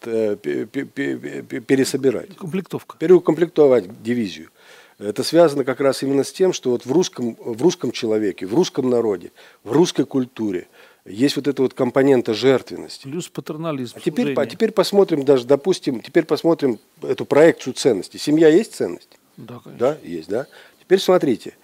[1.67, 2.36] пересобирать.
[2.36, 2.98] Комплектовка.
[2.98, 4.50] Переукомплектовать дивизию.
[4.99, 8.55] Это связано как раз именно с тем, что вот в русском, в русском человеке, в
[8.55, 9.31] русском народе,
[9.63, 10.67] в русской культуре
[11.05, 13.03] есть вот эта вот компонента жертвенности.
[13.03, 13.93] Плюс патернализм.
[13.95, 18.17] А теперь, а теперь посмотрим даже, допустим, теперь посмотрим эту проекцию ценностей.
[18.17, 19.19] Семья есть ценность?
[19.38, 19.79] Да, конечно.
[19.79, 20.47] Да, есть, да.
[20.79, 21.55] Теперь смотрите.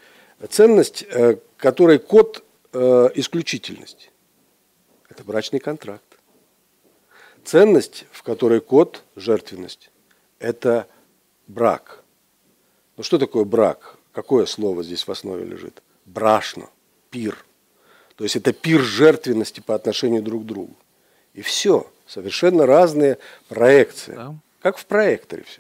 [0.50, 4.12] Ценность, э, которой код э, исключительность.
[5.10, 6.04] Это брачный контракт.
[7.44, 9.90] Ценность, в которой код жертвенность.
[10.38, 10.88] Это
[11.48, 12.02] брак–
[13.04, 13.98] ну что такое брак?
[14.14, 15.84] Какое слово здесь в основе лежит?
[16.06, 16.70] Брашно,
[17.10, 17.36] пир.
[18.16, 20.74] То есть это пир жертвенности по отношению друг к другу.
[21.34, 21.86] И все.
[22.08, 23.18] Совершенно разные
[23.50, 24.14] проекции.
[24.14, 24.36] Да.
[24.62, 25.60] Как в проекторе все.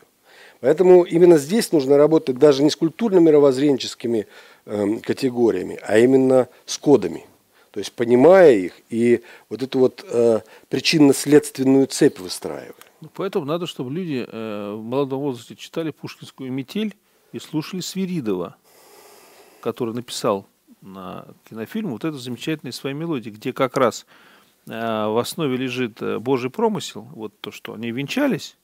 [0.62, 4.25] Поэтому именно здесь нужно работать даже не с культурно-мировоззренческими
[4.65, 7.25] э, категориями, а именно с кодами.
[7.71, 12.73] То есть понимая их и вот эту вот э, причинно-следственную цепь выстраивая.
[13.01, 16.95] Ну, поэтому надо, чтобы люди э, в молодом возрасте читали пушкинскую метель
[17.34, 18.56] и слушали Свиридова,
[19.62, 20.48] который написал
[20.82, 24.06] на кинофильм вот эту замечательную свою мелодию, где как раз
[24.67, 28.58] э, в основе лежит э, Божий промысел, вот то, что они венчались,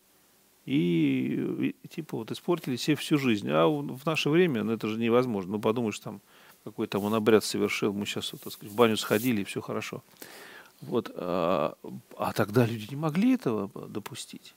[0.66, 3.50] и, типа вот испортили себе всю жизнь.
[3.50, 5.54] А в наше время, ну это же невозможно.
[5.54, 6.22] Ну подумаешь, там
[6.64, 9.62] какой там он обряд совершил, мы сейчас, вот, так сказать, в баню сходили, и все
[9.62, 10.04] хорошо.
[10.82, 11.76] Вот, а,
[12.18, 14.54] а тогда люди не могли этого допустить.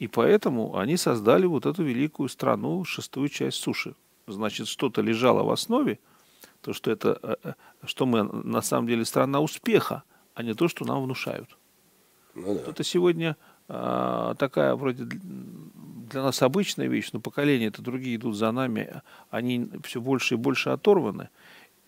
[0.00, 3.94] И поэтому они создали вот эту великую страну, шестую часть суши.
[4.26, 5.98] Значит, что-то лежало в основе,
[6.62, 7.52] то, что, это, э, э,
[7.84, 10.02] что мы на самом деле страна успеха,
[10.34, 11.58] а не то, что нам внушают.
[12.34, 12.70] Ну, да.
[12.70, 13.36] Это сегодня
[13.68, 19.68] а, такая вроде для нас обычная вещь, но поколения это другие идут за нами, они
[19.84, 21.28] все больше и больше оторваны.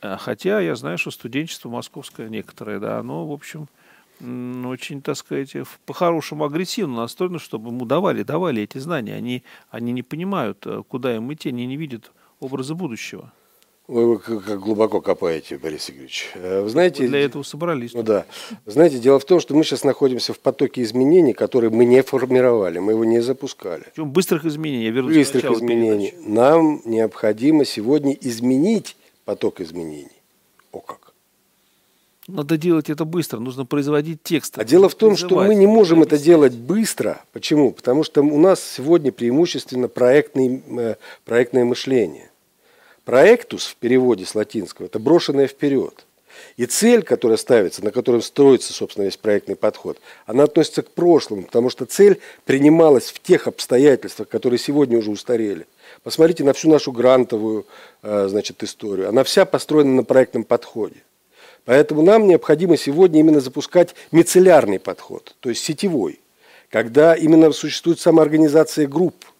[0.03, 3.68] А, хотя я знаю, что студенчество московское некоторое, да, оно, в общем,
[4.22, 5.54] очень, так сказать,
[5.85, 9.14] по-хорошему агрессивно настроено, чтобы ему давали, давали эти знания.
[9.14, 13.32] Они, они не понимают, э, куда им идти, они не видят образа будущего.
[13.88, 16.30] Вы как глубоко копаете, Борис Игоревич.
[16.35, 17.94] Э, вы знаете, мы для этого собрались.
[17.94, 18.26] Ну да.
[18.64, 22.78] знаете, дело в том, что мы сейчас находимся в потоке изменений, которые мы не формировали,
[22.78, 23.85] мы его не запускали.
[23.92, 24.85] Причем быстрых изменений.
[24.85, 26.12] Я вернусь быстрых изменений.
[26.12, 26.30] Передачи.
[26.30, 30.22] Нам необходимо сегодня изменить поток изменений.
[30.70, 31.01] О как.
[32.32, 34.58] Надо делать это быстро, нужно производить текст.
[34.58, 37.20] А дело в том, что мы не можем это делать быстро.
[37.32, 37.72] Почему?
[37.72, 40.94] Потому что у нас сегодня преимущественно проектный, э,
[41.26, 42.30] проектное мышление.
[43.04, 46.06] Проектус в переводе с латинского– это брошенное вперед.
[46.56, 51.42] И цель, которая ставится, на которой строится, собственно, весь проектный подход, она относится к прошлому,
[51.42, 55.66] потому что цель принималась в тех обстоятельствах, которые сегодня уже устарели.
[56.02, 57.66] Посмотрите на всю нашу грантовую
[58.02, 59.10] э, значит, историю.
[59.10, 60.96] Она вся построена на проектном подходе.
[61.64, 66.20] Поэтому нам необходимо сегодня именно запускать мицеллярный подход, то есть сетевой,
[66.70, 69.14] когда именно существует самоорганизация групп–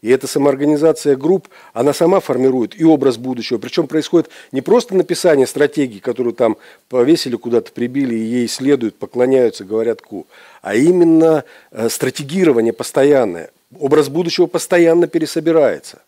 [0.00, 3.58] и эта самоорганизация групп, она сама формирует и образ будущего.
[3.58, 6.56] Причем происходит не просто написание стратегии, которую там
[6.88, 10.26] повесили, куда-то прибили, и ей следуют, поклоняются, говорят ку,
[10.62, 13.50] а именно э, стратегирование постоянное.
[13.78, 16.02] Образ будущего постоянно пересобирается.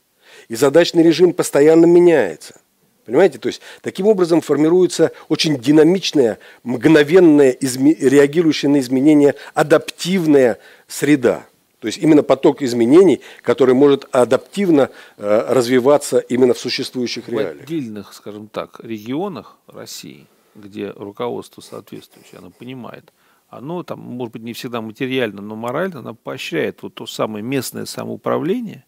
[0.49, 2.61] И задачный режим постоянно меняется.
[3.11, 3.39] Понимаете?
[3.39, 7.93] То есть таким образом формируется очень динамичная, мгновенная, изме...
[7.93, 11.45] реагирующая на изменения адаптивная среда.
[11.81, 17.57] То есть именно поток изменений, который может адаптивно э, развиваться именно в существующих реалиях.
[17.57, 23.13] В отдельных, скажем так, регионах России, где руководство соответствующее, оно понимает,
[23.49, 27.87] оно там, может быть, не всегда материально, но морально, оно поощряет вот то самое местное
[27.87, 28.85] самоуправление,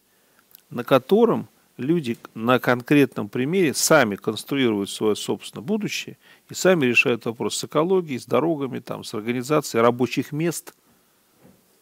[0.69, 6.17] на котором люди на конкретном примере сами конструируют свое собственное будущее
[6.49, 10.73] и сами решают вопрос с экологией, с дорогами, там, с организацией рабочих мест–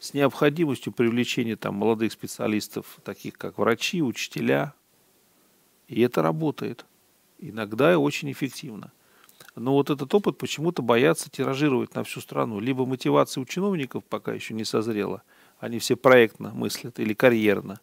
[0.01, 4.73] с необходимостью привлечения там молодых специалистов, таких как врачи, учителя.
[5.87, 6.85] И это работает.
[7.37, 8.91] Иногда и очень эффективно.
[9.55, 12.59] Но вот этот опыт почему-то боятся тиражировать на всю страну.
[12.59, 15.21] Либо мотивация у чиновников пока еще не созрела,
[15.59, 17.79] они все проектно мыслят или карьерно.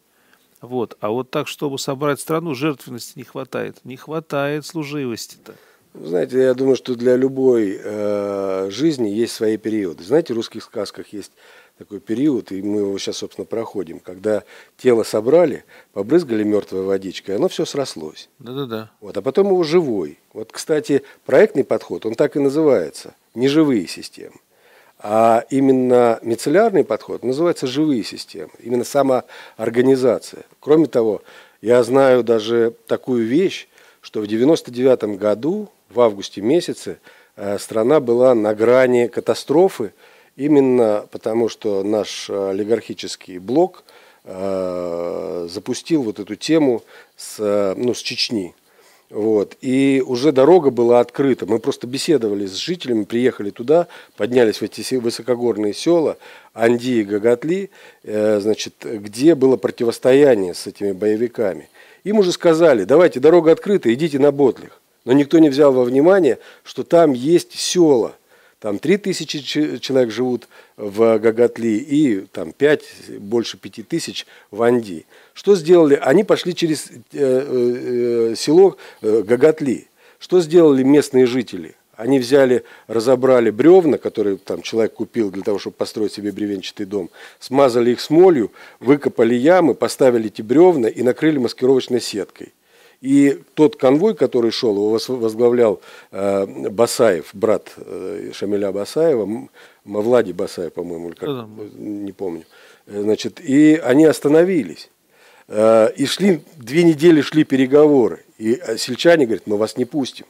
[0.61, 0.97] Вот.
[1.01, 3.79] А вот так, чтобы собрать страну, жертвенности не хватает.
[3.85, 5.55] Не хватает служивости-то.
[5.95, 10.05] Знаете, я думаю, что для любой э, жизни есть свои периоды.
[10.05, 11.33] Знаете, в русских сказках есть
[11.79, 14.43] такой период, и мы его сейчас, собственно, проходим, когда
[14.77, 18.29] тело собрали, побрызгали мертвой водичкой, оно все срослось.
[18.39, 18.91] Да-да-да.
[19.01, 20.19] Вот, а потом его живой.
[20.33, 24.37] Вот, кстати, проектный подход, он так и называется, неживые системы.
[25.01, 30.45] А именно мицеллярный подход называется живые системы, именно самоорганизация.
[30.61, 31.23] Кроме того,
[31.63, 33.69] я знаю даже такую вещь,
[34.01, 36.99] что в 99 году, в августе месяце,
[37.37, 39.93] э, страна была на грани катастрофы,
[40.39, 43.83] Именно потому, что наш э, олигархический блок
[44.23, 46.85] э, запустил вот эту тему
[47.17, 48.55] с, ну, с Чечни.
[49.11, 49.57] Вот.
[49.63, 51.47] И уже дорога была открыта.
[51.47, 56.19] Мы просто беседовали с жителями, приехали туда, поднялись в эти высокогорные села
[56.53, 57.71] Анди и Гагатли,
[58.03, 61.69] э, значит, где было противостояние с этими боевиками.
[62.05, 64.81] Им уже сказали, давайте, дорога открыта, идите на Ботлих.
[65.05, 68.15] Но никто не взял во внимание, что там есть села–
[68.61, 69.41] там 3 тысячи
[69.79, 72.83] человек живут в Гагатли и там 5,
[73.21, 75.07] больше 5 тысяч в Анди.
[75.33, 75.95] Что сделали?
[75.95, 79.87] Они пошли через э, э, село э, Гагатли.
[80.19, 81.77] Что сделали местные жители?
[81.95, 87.11] Они взяли, разобрали бревна, которые там человек купил для того, чтобы построить себе бревенчатый дом,
[87.39, 92.53] смазали их смолью, выкопали ямы, поставили эти бревна и накрыли маскировочной сеткой.
[93.01, 95.81] И тот конвой, который шел, его возглавлял
[96.11, 99.49] э, Басаев, брат э, Шамиля Басаева,
[99.85, 102.45] Мавлади Басаев, по-моему, или как, да, не помню.
[102.87, 104.91] Э, значит, и они остановились.
[105.47, 108.25] Э, и шли, две недели шли переговоры.
[108.37, 110.27] И э, сельчане говорят, мы вас не пустим.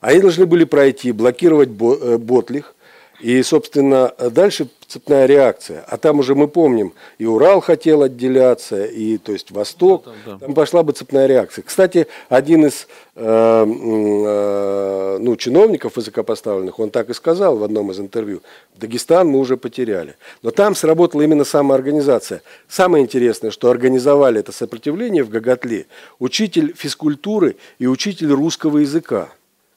[0.00, 2.74] Они должны были пройти, блокировать э, Ботлих,
[3.22, 5.84] и, собственно, дальше цепная реакция.
[5.86, 10.04] А там уже мы помним, и Урал хотел отделяться, и то есть Восток.
[10.04, 10.38] Да, да, да.
[10.38, 11.62] Там пошла бы цепная реакция.
[11.62, 18.00] Кстати, один из э, э, ну, чиновников высокопоставленных, он так и сказал в одном из
[18.00, 18.42] интервью,
[18.74, 20.16] Дагестан мы уже потеряли.
[20.42, 22.42] Но там сработала именно самоорганизация.
[22.68, 25.86] Самое интересное, что организовали это сопротивление в Гагатле
[26.18, 29.28] учитель физкультуры и учитель русского языка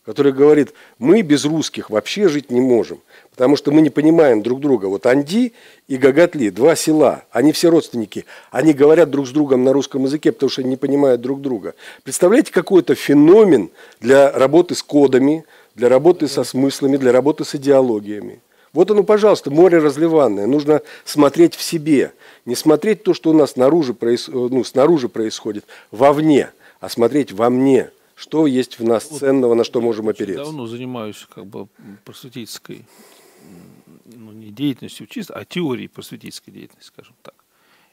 [0.05, 3.01] который говорит, мы без русских вообще жить не можем,
[3.36, 4.86] потому что мы не понимаем друг друга.
[4.86, 5.52] Вот Анди
[5.89, 10.32] и Гагатли, два села, они все родственники, они говорят друг с другом на русском языке,
[10.32, 11.76] потому что они не понимают друг друга.
[12.04, 15.43] Представляете, какой это феномен для работы с кодами,
[15.76, 18.39] для работы со смыслами, для работы с идеологиями.
[18.71, 20.48] Вот оно, пожалуйста, море разливанное.
[20.48, 22.13] Нужно смотреть в себе.
[22.45, 23.93] Не смотреть то, что у нас снаружи,
[24.30, 29.82] ну, снаружи происходит, вовне, а смотреть во мне– что есть в нас ценного, на что
[29.82, 30.45] можем опереться?
[30.45, 31.67] давно занимаюсь как бы
[32.06, 32.86] просветительской,
[34.45, 37.36] не деятельностью чисто, а теорией просветительской деятельности, скажем так.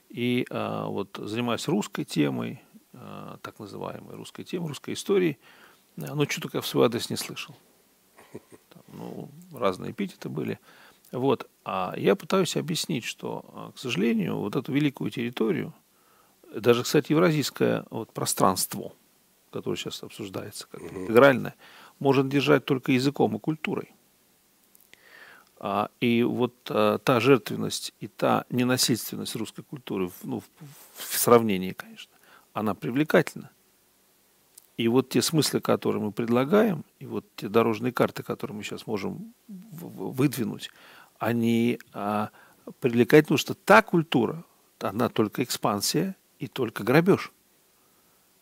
[0.08, 2.62] И а, вот занимаюсь русской темой,
[2.92, 5.38] а, так называемой русской темой, русской историей,
[5.96, 7.54] но что только я в свой адрес не слышал.
[8.70, 10.58] Там, ну, разные эпитеты были.
[11.10, 11.48] Вот.
[11.64, 15.74] А я пытаюсь объяснить, что, а, к сожалению, вот эту великую территорию,
[16.54, 18.92] даже, кстати, евразийское вот, пространство–
[19.52, 21.54] которое сейчас обсуждается как интегральное,
[21.98, 23.92] может держать только языком и культурой.
[25.64, 30.42] А, и вот а, та жертвенность и та ненасильственность русской культуры, ну,
[30.96, 32.12] в, сравнении, конечно,
[32.52, 33.48] она привлекательна.
[34.76, 38.88] И вот те смыслы, которые мы предлагаем, и вот те дорожные карты, которые мы сейчас
[38.88, 40.68] можем выдвинуть,
[41.20, 42.30] они а,
[42.80, 44.44] привлекательны, потому что та культура,
[44.80, 47.30] она только экспансия и только грабеж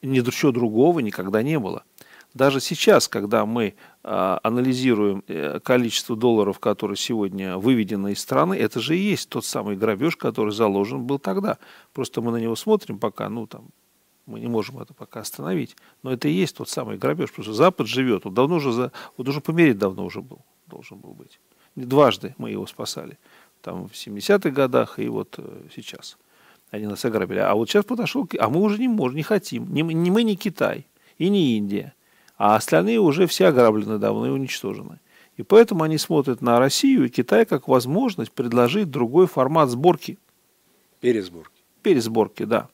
[0.03, 1.85] ничего другого никогда не было.
[2.35, 8.81] Даже сейчас, когда мы э, анализируем э, количество долларов, которые сегодня выведены из страны, это
[8.81, 11.59] же и есть тот самый грабеж, который заложен был тогда.
[11.93, 13.71] Просто мы на него смотрим пока, ну там,
[14.27, 15.77] мы не можем это пока остановить.
[16.03, 18.93] Но это и есть тот самый грабеж, потому что Запад живет, он давно уже, за,
[19.17, 21.41] вот уже помереть давно уже был, должен был быть.
[21.75, 23.19] Дважды мы его спасали.
[23.63, 26.17] Там в 70-х годах и вот э, сейчас.
[26.71, 27.41] Они нас ограбили.
[27.41, 29.73] А вот сейчас подошел, а мы уже не можем, не хотим.
[29.75, 30.87] Не, не мы, не Китай
[31.19, 31.95] и не Индия.
[32.41, 34.99] А остальные уже все ограблены давно и уничтожены.
[35.37, 40.19] И поэтому они смотрят на Россию и Китай как возможность предложить другой формат сборки.
[41.01, 41.63] Пересборки.
[41.83, 42.71] Пересборки, да.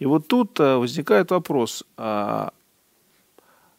[0.00, 2.52] И вот тут а, возникает вопрос, а,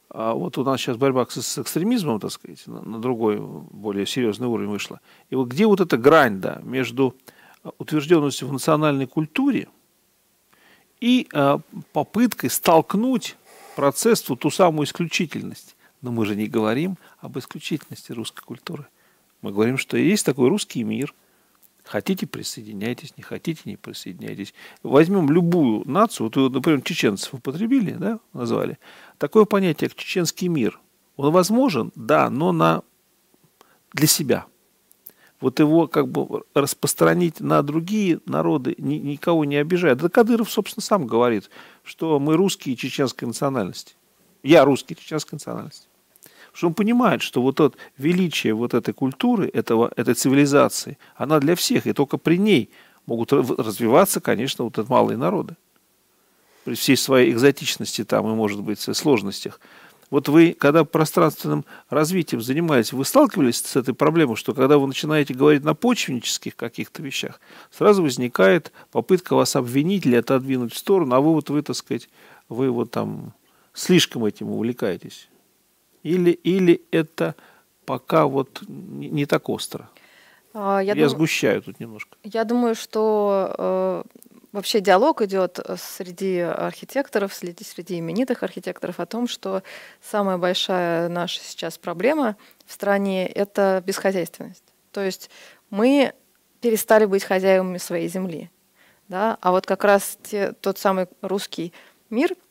[0.07, 4.05] а вот у нас сейчас борьба с, с экстремизмом, так сказать, на, на другой, более
[4.05, 5.01] серьезный уровень вышла.
[5.29, 7.17] И вот где вот эта грань, да, между
[7.77, 9.67] утвержденностью в национальной культуре
[11.01, 11.57] и э,
[11.91, 13.35] попыткой столкнуть
[13.75, 15.75] процесс в ту самую исключительность.
[16.01, 18.87] Но мы же не говорим об исключительности русской культуры.
[19.41, 21.13] Мы говорим, что есть такой русский мир.
[21.83, 24.53] Хотите, присоединяйтесь, не хотите, не присоединяйтесь.
[24.83, 28.77] Возьмем любую нацию, вот, например, чеченцев употребили, да, назвали.
[29.17, 30.79] Такое понятие, как чеченский мир,
[31.15, 32.83] он возможен, да, но на,
[33.93, 34.45] для себя–
[35.41, 39.95] вот его как бы распространить на другие народы, ни, никого не обижая.
[39.95, 41.49] Да Кадыров, собственно, сам говорит,
[41.83, 43.95] что мы русские чеченской национальности.
[44.43, 45.87] Я русский чеченской национальности.
[46.53, 51.55] Что он понимает, что вот это величие вот этой культуры, этого, этой цивилизации, она для
[51.55, 52.69] всех, и только при ней
[53.05, 55.55] могут развиваться, конечно, вот эти малые народы.
[56.65, 59.59] При всей своей экзотичности там и, может быть, сложностях.
[60.11, 65.33] Вот вы, когда пространственным развитием занимаетесь, вы сталкивались с этой проблемой, что когда вы начинаете
[65.33, 67.39] говорить на почвеннических каких-то вещах,
[67.71, 72.09] сразу возникает попытка вас обвинить или отодвинуть в сторону, а вы вот, вы, так сказать,
[72.49, 73.33] вы вот там
[73.73, 75.29] слишком этим увлекаетесь.
[76.03, 77.35] Или, или это
[77.85, 79.89] пока вот не, не так остро.
[80.53, 81.09] А, я, я дум...
[81.09, 82.17] сгущаю тут немножко.
[82.23, 84.03] Я думаю, что э,
[84.51, 89.63] вообще диалог идет э, среди архитекторов, среди, среди именитых архитекторов о том, что
[90.01, 94.63] самая большая наша сейчас проблема в стране– это бесхозяйственность.
[94.91, 95.29] То есть
[95.69, 96.13] мы
[96.59, 98.51] перестали быть хозяевами своей земли.
[99.07, 99.37] Да?
[99.41, 101.73] А вот как раз те, тот самый русский
[102.09, 102.35] мир–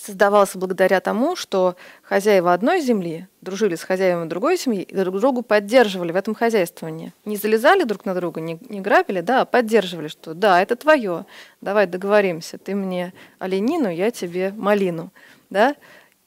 [0.00, 5.42] создавался благодаря тому, что хозяева одной земли дружили с хозяевами другой семьи и друг другу
[5.42, 7.12] поддерживали в этом хозяйствовании.
[7.24, 11.26] Не залезали друг на друга, не, не грабили, да, а поддерживали, что да, это твое,
[11.60, 15.12] давай договоримся, ты мне оленину, я тебе малину.
[15.50, 15.76] Да?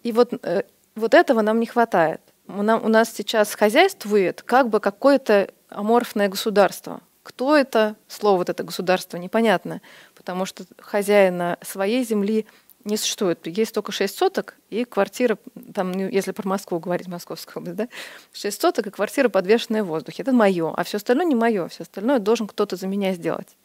[0.03, 0.63] И вот, э,
[0.95, 2.21] вот этого нам не хватает.
[2.47, 7.01] У, нам, у нас сейчас хозяйствует как бы какое-то аморфное государство.
[7.23, 7.95] Кто это?
[8.07, 9.81] Слово вот это государство непонятно,
[10.15, 12.47] потому что хозяина своей земли
[12.85, 13.45] не существует.
[13.45, 15.37] Есть только 6 соток и квартира,
[15.73, 17.87] там, ну, если про Москву говорить, Московская область, да,
[18.33, 20.23] 6 соток и квартира, подвешенная в воздухе.
[20.23, 23.57] Это мое, а все остальное не мое, все остальное должен кто-то за меня сделать.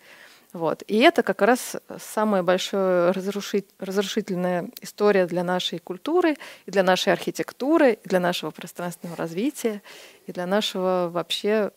[0.52, 0.84] Вот.
[0.86, 6.36] И это как раз самая большая разрушить, разрушительная история для нашей культуры,
[6.66, 9.82] и для нашей архитектуры, и для нашего пространственного развития,
[10.26, 11.72] и для нашего вообще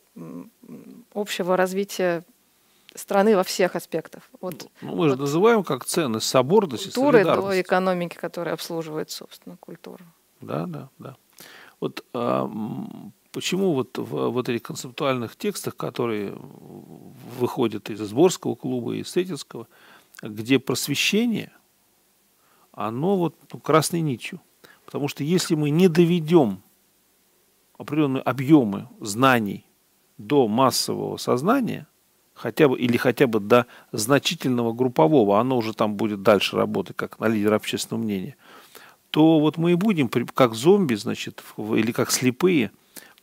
[1.13, 2.23] общего развития
[2.97, 4.23] страны во всех аспектах.
[4.41, 7.47] Вот, ну, мы вот же называем как ценность соборность культуры и солидарность.
[7.47, 10.03] до экономики, которая обслуживает, собственно, культуру.
[10.41, 11.15] Да, да, да.
[11.79, 12.49] Вот а,
[13.31, 16.35] почему вот в вот этих концептуальных текстах, которые
[17.39, 19.67] выходят из Сборского клуба и из Сетинского,
[20.21, 21.51] где просвещение,
[22.71, 24.41] оно вот ну, красной нитью.
[24.85, 26.63] Потому что если мы не доведем
[27.77, 29.65] определенные объемы знаний
[30.17, 31.87] до массового сознания,
[32.37, 37.19] хотя бы, или хотя бы до значительного группового, оно уже там будет дальше работать, как
[37.19, 38.35] на лидер общественного мнения,
[39.09, 42.71] то вот мы и будем, как зомби, значит, или как слепые,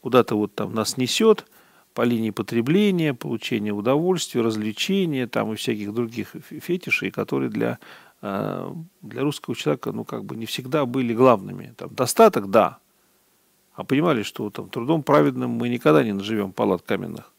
[0.00, 1.46] куда-то вот там нас несет
[1.94, 7.78] по линии потребления, получения удовольствия, развлечения там и всяких других фетишей, которые для,
[8.20, 11.72] э, для русского человека, ну, как бы не всегда были главными.
[11.76, 12.78] Там достаток, да,
[13.74, 17.34] а понимали, что там трудом праведным мы никогда не наживем палат каменных.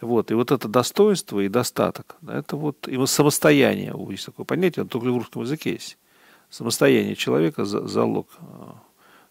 [0.00, 4.90] Вот, и вот это достоинство и достаток, это вот и самостояние, есть такое понятие, оно
[4.90, 5.96] только в русском языке есть.
[6.50, 8.76] Самостояние человека– залог, а,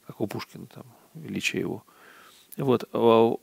[0.08, 1.84] как у Пушкина, там, величие его.
[2.58, 2.84] Вот.
[2.92, 3.36] А,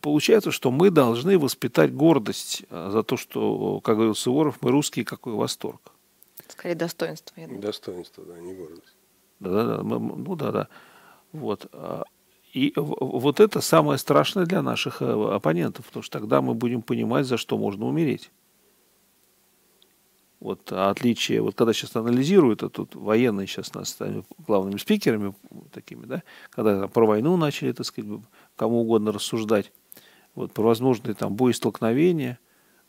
[0.00, 5.04] получается, что мы должны воспитать гордость а, за то, что, как говорил Суворов, мы русские,
[5.04, 5.92] какой восторг.
[6.48, 7.38] Скорее достоинство.
[7.38, 7.62] Я думаю.
[7.62, 8.96] Достоинство, да, не гордость.
[9.38, 10.68] Да-да-да, ну да-да.
[11.32, 11.70] Вот.
[12.52, 17.26] И вот это самое страшное для наших э, оппонентов, потому что тогда мы будем понимать,
[17.26, 18.32] за что можно умереть.
[20.40, 25.34] Вот отличие, вот когда сейчас анализируют, а тут военные сейчас нас стали главными спикерами
[25.70, 28.10] такими, да, когда там, про войну начали, так сказать,
[28.56, 29.70] кому угодно рассуждать,
[30.34, 32.40] вот, про возможные там боестолкновения,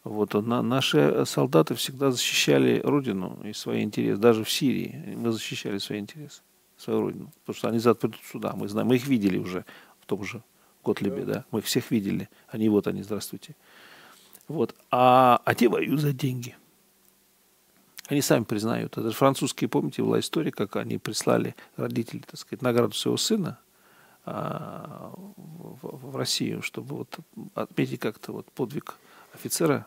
[0.05, 5.77] вот, на, наши солдаты всегда защищали Родину и свои интересы, даже в Сирии мы защищали
[5.77, 6.41] свои интересы
[6.81, 7.31] свою родину.
[7.41, 8.53] Потому что они завтра придут сюда.
[8.55, 9.65] Мы знаем, мы их видели уже
[9.99, 10.43] в том же
[10.83, 11.45] Готлибе, да.
[11.51, 12.29] Мы их всех видели.
[12.47, 13.55] Они вот они, здравствуйте.
[14.47, 14.75] Вот.
[14.89, 16.55] А, а те воюют за деньги.
[18.07, 18.97] Они сами признают.
[18.97, 23.59] Это французские, помните, была история, как они прислали родители, так сказать, награду своего сына
[24.25, 27.19] а, в, в Россию, чтобы вот
[27.53, 28.95] отметить как-то вот подвиг
[29.33, 29.85] офицера,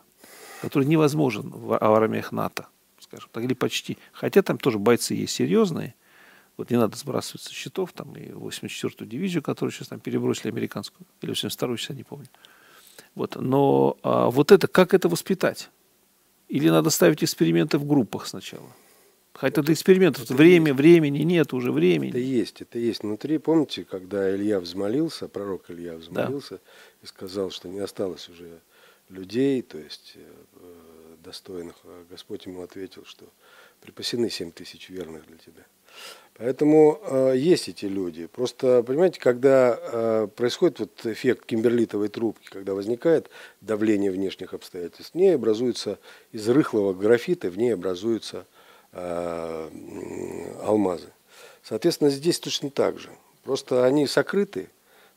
[0.61, 2.67] который невозможен в армиях НАТО,
[2.99, 3.97] скажем так, или почти.
[4.11, 5.93] Хотя там тоже бойцы есть серьезные,
[6.57, 11.05] вот не надо сбрасывать со счетов, там, и 84-ю дивизию, которую сейчас там перебросили американскую,
[11.21, 12.27] или 82-ю, сейчас не помню.
[13.13, 13.35] Вот.
[13.35, 15.69] Но а, вот это, как это воспитать?
[16.47, 18.69] Или надо ставить эксперименты в группах сначала?
[19.33, 22.11] Хотя до экспериментов время, времени нет уже времени.
[22.11, 23.37] Это есть, это есть внутри.
[23.37, 26.61] Помните, когда Илья взмолился, пророк Илья взмолился да.
[27.03, 28.61] и сказал, что не осталось уже
[29.09, 31.75] людей, то есть э, достойных.
[31.83, 33.25] А Господь ему ответил, что
[33.81, 35.65] припасены семь тысяч верных для тебя.
[36.37, 38.27] Поэтому э, есть эти люди.
[38.27, 43.29] Просто, понимаете, когда э, происходит вот эффект кимберлитовой трубки, когда возникает
[43.61, 45.97] давление внешних обстоятельств, в ней образуется
[46.33, 48.45] из рыхлого графита, в ней образуются
[48.91, 49.69] э,
[50.63, 51.07] алмазы.
[51.63, 53.09] Соответственно, здесь точно так же.
[53.43, 54.67] Просто они сокрыты.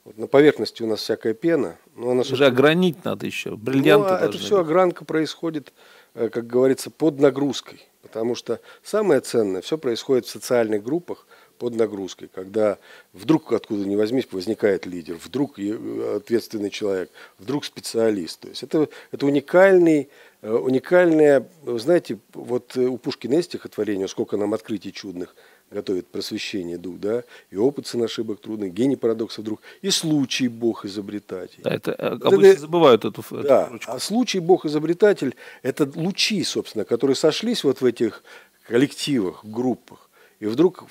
[0.05, 1.77] Вот на поверхности у нас всякая пена.
[1.97, 3.57] Но она Уже огранить надо еще.
[3.57, 5.73] Бриллианты ну, а это все огранка происходит,
[6.15, 7.89] э, как говорится, под нагрузкой.
[8.03, 11.27] Потому что самое ценное, все происходит в социальных группах
[11.59, 12.79] под нагрузкой, когда
[13.13, 18.41] вдруг откуда ни возьмись возникает лидер, вдруг ответственный человек, вдруг специалист.
[18.41, 20.09] То есть это, это уникальный,
[20.43, 25.35] э, уникальное, знаете, вот у Пушкина есть стихотворение, сколько нам открытий чудных–
[25.71, 30.85] готовит просвещение дух, да, и опыт сын ошибок трудных, гений парадоксов друг, и случай Бог
[30.85, 31.63] изобретатель.
[31.63, 33.93] Да, это э, обычно это, забывают эту, эту да, ручку.
[33.93, 38.23] А случай Бог изобретатель– это лучи, собственно, которые сошлись вот в этих
[38.67, 40.09] коллективах, группах,
[40.41, 40.85] и вдруг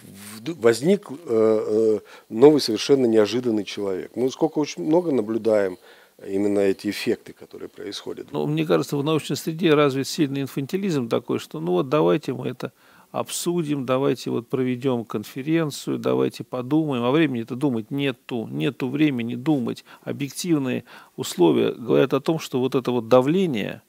[0.46, 2.00] возник э, э,
[2.30, 4.12] новый совершенно неожиданный человек.
[4.16, 5.78] Мы сколько очень много наблюдаем
[6.26, 8.28] именно эти эффекты, которые происходят.
[8.32, 12.48] Ну, мне кажется, в научной среде развит сильный инфантилизм такой, что ну вот давайте мы
[12.50, 12.74] это
[13.12, 17.04] обсудим, давайте вот проведем конференцию, давайте подумаем.
[17.04, 19.86] А времени-то думать нету, нету времени думать.
[20.04, 20.84] Объективные
[21.16, 23.82] условия говорят о том, что вот это вот давление,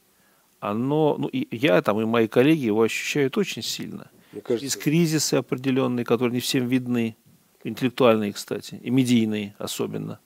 [0.60, 4.10] оно, ну и я там, и мои коллеги его ощущают очень сильно.
[4.32, 7.16] Мне кажется, Есть кризисы определенные, которые не всем видны,
[7.64, 10.20] интеллектуальные, кстати, и медийные особенно.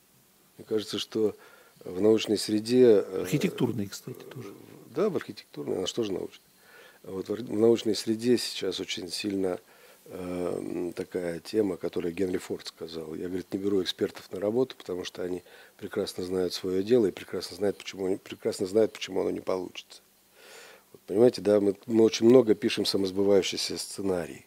[0.57, 1.35] Мне кажется, что
[1.83, 3.03] в научной среде...
[3.05, 4.49] Э, архитектурные, кстати, тоже.
[4.95, 6.45] Да, в архитектурной, она что же научная?
[7.03, 9.59] Вот в научной среде сейчас очень сильно
[10.05, 13.13] э, такая тема, которую Генри Форд сказал.
[13.13, 15.43] Я, говорит, не беру экспертов на работу, потому что они
[15.77, 20.01] прекрасно знают свое дело и прекрасно знают, почему, прекрасно знают, почему оно не получится.
[20.93, 24.45] Вот, понимаете, да, мы, мы очень много пишем самосбывающиеся сценарии.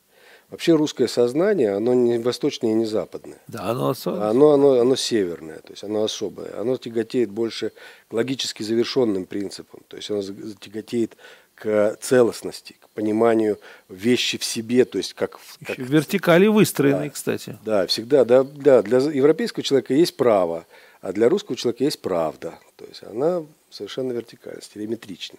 [0.49, 3.39] Вообще русское сознание, оно не восточное и не западное.
[3.49, 4.31] Да, оно особое.
[4.31, 6.59] Оно, оно, оно северное, то есть оно особое.
[6.59, 7.73] Оно тяготеет больше
[8.09, 9.81] к логически завершенным принципам.
[9.89, 11.17] То есть оно тяготеет
[11.57, 15.41] к целостности, к пониманию вещи в себе, то есть как...
[15.65, 17.59] как вертикали выстроены, да, кстати.
[17.65, 20.67] Да, всегда, да, да, для европейского человека есть право,
[21.01, 22.59] а для русского человека есть правда.
[22.77, 25.39] То есть она совершенно вертикальна, телеметрична,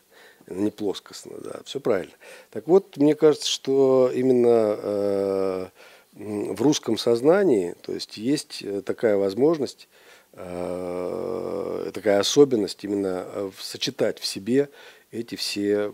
[0.49, 2.13] она не плоскостна, да, все правильно.
[2.49, 5.67] Так вот, мне кажется, что именно э,
[6.13, 9.87] в русском сознании, то есть есть такая возможность,
[10.33, 14.69] э, такая особенность именно э, сочетать в себе
[15.11, 15.93] эти все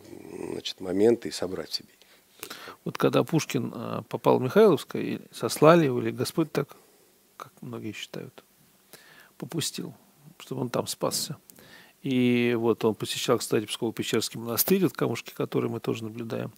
[0.51, 1.89] значит, моменты и собрать в себе.
[2.83, 6.75] Вот когда Пушкин э, попал в Михайловское, сослали его, или Господь так,
[7.37, 8.43] как многие считают,
[9.37, 9.93] попустил,
[10.37, 11.37] чтобы он там спасся.
[12.01, 16.51] И вот он посещал, кстати, Псково-Печерский монастырь, вот камушки, которые мы тоже наблюдаем.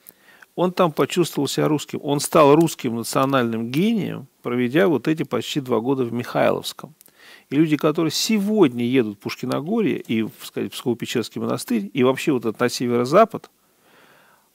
[0.55, 1.99] Он там почувствовал себя русским.
[2.01, 6.95] Он стал русским национальным гением, проведя вот эти почти два года в Михайловском.
[7.49, 12.45] И люди, которые сегодня едут в Пушкиногорье и, сказать, в Псково-Печерский монастырь, и вообще вот
[12.45, 13.49] это на северо-запад,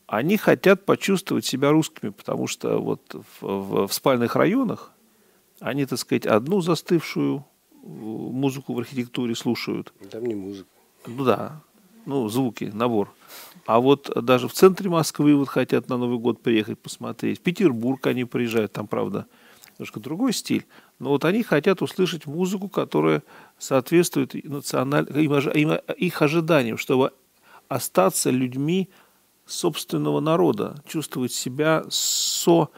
[0.06, 4.92] они хотят почувствовать себя русскими, потому что вот в, в, в спальных районах
[5.60, 9.92] они, так сказать, одну застывшую э, музыку в архитектуре слушают.
[10.10, 10.68] Там не музыка.
[11.06, 11.60] Ну да,
[12.06, 13.12] ну звуки, набор.
[13.66, 17.38] А вот даже в центре Москвы вот хотят на Новый год приехать посмотреть.
[17.38, 19.26] В Петербург они приезжают, там, правда,
[19.80, 20.66] немножко другой стиль.
[20.98, 23.22] Но вот они хотят услышать музыку, которая
[23.58, 25.16] соответствует национальным
[25.96, 27.12] их ожиданиям, чтобы
[27.68, 28.90] остаться людьми
[29.46, 32.68] собственного народа, чувствовать себя со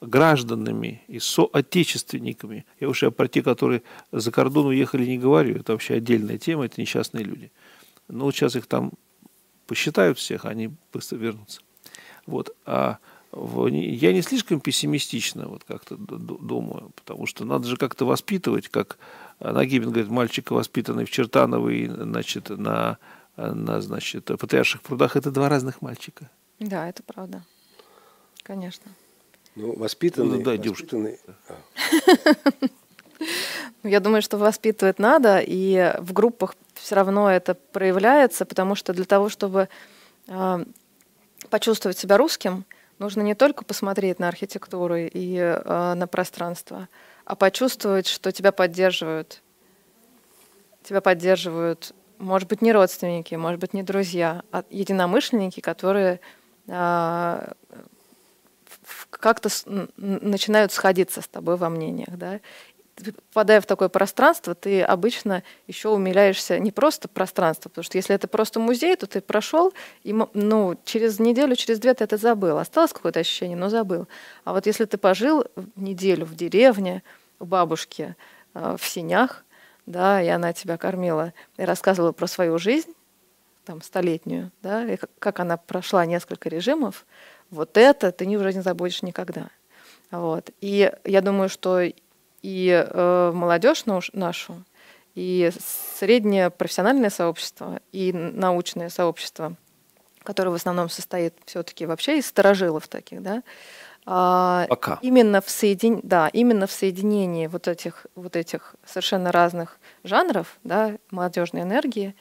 [0.00, 2.64] гражданами и соотечественниками.
[2.78, 3.82] Я уж про те, которые
[4.12, 5.56] за кордон уехали, не говорю.
[5.56, 7.50] Это вообще отдельная тема, это несчастные люди.
[8.06, 8.92] Но вот сейчас их там
[9.66, 11.60] посчитают всех, они быстро вернутся.
[12.26, 12.54] Вот.
[12.66, 12.98] А
[13.34, 18.98] я не слишком пессимистично вот как-то думаю, потому что надо же как-то воспитывать, как
[19.40, 22.98] Нагибин говорит, мальчика, воспитанный в Чертаново и, значит, на,
[23.36, 26.30] на значит, Патриарших прудах, это два разных мальчика.
[26.58, 27.42] Да, это правда.
[28.42, 28.92] Конечно.
[29.54, 31.18] Ну, воспитанный, ну, да, воспитанный...
[31.48, 31.56] А.
[33.82, 39.04] Я думаю, что воспитывать надо, и в группах все равно это проявляется, потому что для
[39.04, 39.68] того, чтобы
[40.28, 40.64] э,
[41.50, 42.64] почувствовать себя русским,
[42.98, 46.88] нужно не только посмотреть на архитектуру и э, на пространство,
[47.24, 49.42] а почувствовать, что тебя поддерживают.
[50.82, 56.20] Тебя поддерживают, может быть, не родственники, может быть, не друзья, а единомышленники, которые
[56.66, 57.52] э,
[59.10, 59.48] как-то
[59.96, 62.40] начинают сходиться с тобой во мнениях, да,
[62.96, 68.28] попадая в такое пространство, ты обычно еще умиляешься не просто пространство, потому что если это
[68.28, 69.72] просто музей, то ты прошел,
[70.02, 72.58] и ну, через неделю, через две ты это забыл.
[72.58, 74.08] Осталось какое-то ощущение, но забыл.
[74.44, 75.44] А вот если ты пожил
[75.76, 77.02] неделю в деревне,
[77.38, 78.14] у бабушки,
[78.54, 79.44] э, в синях,
[79.86, 82.94] да, и она тебя кормила и рассказывала про свою жизнь,
[83.64, 87.06] там, столетнюю, да, и как она прошла несколько режимов,
[87.50, 89.48] вот это ты не забудешь никогда.
[90.10, 90.50] Вот.
[90.60, 91.80] И я думаю, что
[92.42, 94.64] и э, молодежь нашу,
[95.14, 95.50] и
[95.98, 99.56] среднее профессиональное сообщество, и научное сообщество,
[100.22, 103.42] которое в основном состоит все-таки вообще из сторожилов таких, да,
[104.04, 104.98] а, Пока.
[105.02, 106.00] Именно в, соедин...
[106.02, 112.16] да, именно в соединении вот этих, вот этих совершенно разных жанров, да, молодежной энергии,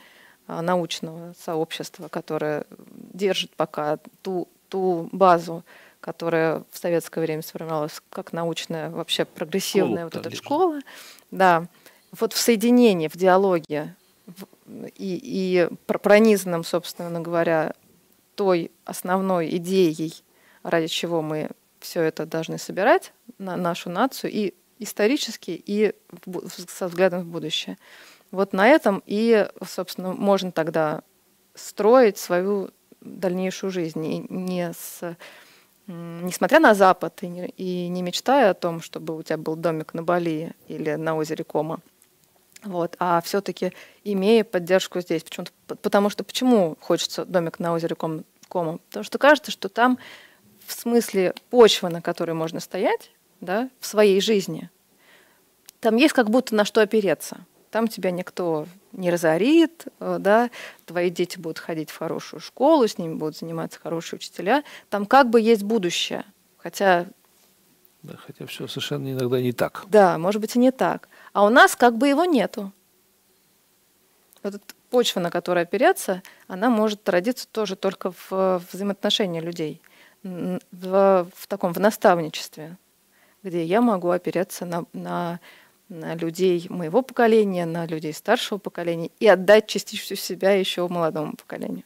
[0.48, 2.66] а, научного сообщества, которое
[3.14, 5.64] держит пока ту, ту базу,
[6.02, 10.80] которая в советское время сформировалась как научная, вообще прогрессивная школа, вот эта школа.
[11.30, 11.68] Да,
[12.12, 13.95] вот в соединении, в диалоге
[14.97, 17.74] и, и пронизанном, собственно говоря,
[18.36, 20.24] той основной идеей,
[20.64, 21.49] ради чего мы
[21.80, 25.93] все это должны собирать на нашу нацию и исторически, и
[26.68, 27.78] со взглядом в будущее.
[28.32, 31.04] Вот на этом и, собственно, можно тогда
[31.54, 32.72] строить свою
[33.02, 35.18] дальнейшую жизнь, и не с
[35.92, 39.94] несмотря на Запад и не, и не мечтая о том, чтобы у тебя был домик
[39.94, 41.80] на Бали или на озере Кома,
[42.64, 43.74] вот, а все-таки
[44.04, 45.24] имея поддержку здесь.
[45.24, 48.24] Почему потому что почему хочется домик на озере Кома?
[48.50, 49.98] Потому что кажется, что там
[50.68, 54.70] в смысле почвы, на которой можно стоять, да, в своей жизни,
[55.80, 57.46] там есть как будто на что опереться.
[57.72, 60.52] Там тебя никто не разорит, э, да,
[60.86, 64.64] твои дети будут ходить в хорошую школу, с ними будут заниматься хорошие учителя.
[64.90, 66.26] Там как бы есть будущее,
[66.58, 67.08] хотя...
[68.04, 69.86] Да, хотя все совершенно иногда не так.
[69.88, 71.08] Да, может быть и не так.
[71.32, 72.74] А у нас как бы его нету.
[74.44, 79.82] Вот эта почва, на которой опереться, она может родиться тоже только в взаимоотношении людей,
[80.24, 82.78] в, в таком в наставничестве,
[83.44, 85.40] где я могу опереться на, на
[85.92, 91.84] на людей моего поколения, на людей старшего поколения и отдать частичку себя еще молодому поколению.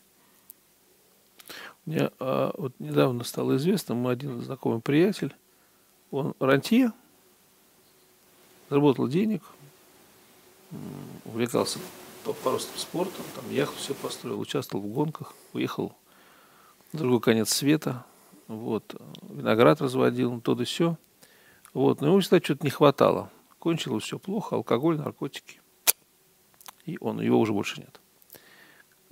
[1.86, 5.36] Мне а, вот недавно стало известно, мой один знакомый приятель,
[6.12, 6.91] он рантье,
[8.70, 9.41] заработал денег,
[11.26, 11.80] увлекался
[12.43, 15.95] парусным спортом, там яхту все построил, участвовал в гонках, уехал
[16.93, 18.06] на другой конец света,
[18.47, 18.95] вот,
[19.30, 20.97] виноград разводил, то да все.
[21.74, 23.30] Вот, но ему всегда что-то не хватало.
[23.66, 25.59] Кончилось все плохо, алкоголь, наркотики.
[26.86, 27.99] И он, его уже больше нет.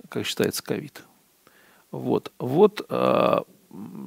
[0.08, 1.02] Как считается, ковид.
[1.90, 3.42] Вот, вот а,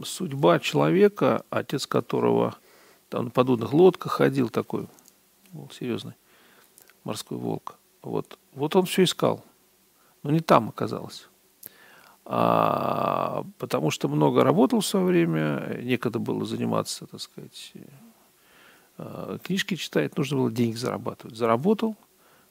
[0.05, 2.55] судьба человека, отец которого
[3.09, 4.87] там на подводных лодках ходил такой,
[5.51, 6.13] был серьезный,
[7.03, 7.77] морской волк.
[8.01, 9.43] Вот, вот он все искал,
[10.23, 11.27] но не там оказалось.
[12.23, 17.81] А, потому что много работал в свое время, некогда было заниматься, так сказать, э,
[19.43, 21.35] книжки читать, нужно было деньги зарабатывать.
[21.35, 21.95] Заработал,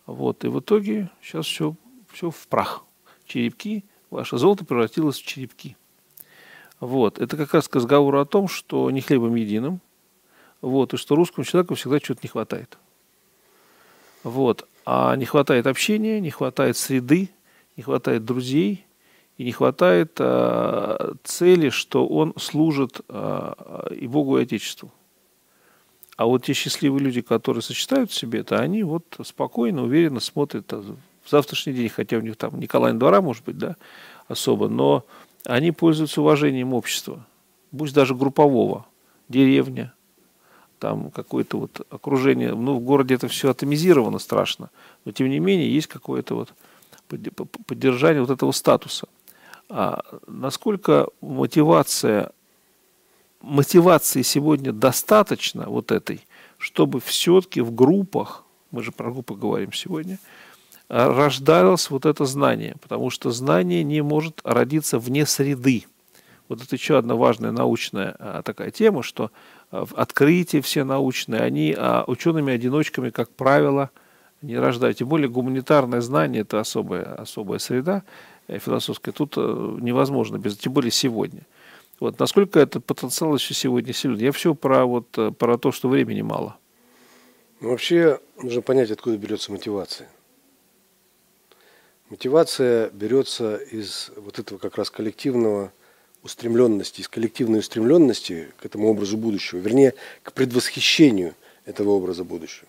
[0.06, 1.74] вот, и в итоге сейчас все,
[2.12, 2.84] все в прах.
[3.26, 5.76] Черепки, ваше золото превратилось в черепки.
[6.78, 9.80] Вот, это как раз разговор о том, что не хлебом единым,
[10.60, 12.78] вот, и что русскому человеку всегда чего-то не хватает.
[14.22, 17.30] Вот, а не хватает общения, не хватает среды,
[17.76, 18.84] не хватает друзей–
[19.36, 24.90] и не хватает а, цели, что он служит а, и Богу, и Отечеству.
[26.16, 30.72] А вот те счастливые люди, которые сочетают в себе это, они вот спокойно, уверенно смотрят
[30.72, 30.96] в
[31.30, 33.76] завтрашний день, хотя у них там Николай двора, может быть, да,
[34.26, 35.04] особо, но
[35.44, 37.26] они пользуются уважением общества,
[37.76, 38.86] пусть даже группового,
[39.28, 39.92] деревня,
[40.78, 44.70] там какое-то вот окружение, ну, в городе это все атомизировано страшно,
[45.04, 46.54] но тем не менее есть какое-то вот
[47.66, 49.06] поддержание вот этого статуса.
[49.68, 52.30] А насколько мотивация,
[53.46, 56.26] мотивации сегодня достаточно вот этой,
[56.58, 60.18] чтобы все-таки в группах, мы же про группы говорим сегодня,
[60.88, 65.84] рождалось вот это знание, потому что знание не может родиться вне среды.
[66.48, 69.32] Вот это еще одна важная научная а, такая тема, что
[69.72, 73.90] а, открытия все научные, они а, учеными-одиночками, как правило,
[74.42, 74.98] не рождают.
[74.98, 78.04] Тем более гуманитарное знание– это особая, особая среда,
[78.48, 81.42] Э, философская, тут э, невозможно, без, тем более сегодня.
[81.98, 84.18] Вот, насколько этот потенциал еще сегодня силен?
[84.18, 86.56] Я все про, вот, э, про то, что времени мало.
[87.60, 90.08] Ну, вообще нужно понять, откуда берется мотивация.
[92.10, 95.72] Мотивация берется из вот этого как раз коллективного
[96.22, 101.34] устремленности, из коллективной устремленности к этому образу будущего, вернее, к предвосхищению
[101.64, 102.68] этого образа будущего.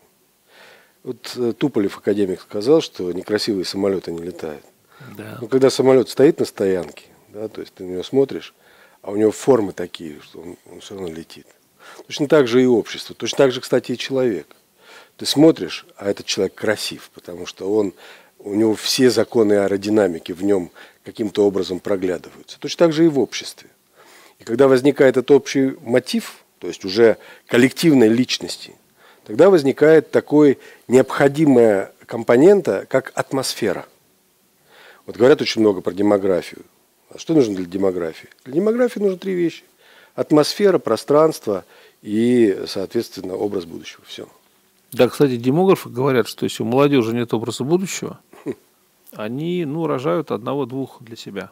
[1.04, 4.64] Вот Туполев, академик, сказал, что некрасивые самолеты не летают.
[5.16, 5.38] Да.
[5.42, 8.54] Ну, когда самолет стоит на стоянке, да, то есть ты на него смотришь,
[9.08, 11.48] а у него формы такие, что он, он все равно летит.
[12.08, 14.54] Точно так же и общество, точно так же, кстати, и человек.
[15.16, 17.94] Ты смотришь, а этот человек красив, потому что он,
[18.38, 20.72] у него все законы аэродинамики в нем
[21.06, 22.60] каким-то образом проглядываются.
[22.60, 23.70] Точно так же и в обществе.
[24.40, 28.76] И когда возникает этот общий мотив, то есть уже коллективной личности,
[29.24, 33.86] тогда возникает такой необходимая компонента, как атмосфера–
[35.08, 36.66] вот говорят очень много про демографию.
[37.18, 38.30] Что нужно для демографии?
[38.46, 39.64] Для демографии нужно три вещи.
[40.16, 41.66] Атмосфера, пространство
[42.02, 44.04] и, соответственно, образ будущего.
[44.08, 44.28] Все.
[44.92, 48.20] Да, кстати, демографы говорят, что если у молодежи нет образа будущего,
[49.16, 51.52] они, ну, рожают одного-двух для себя.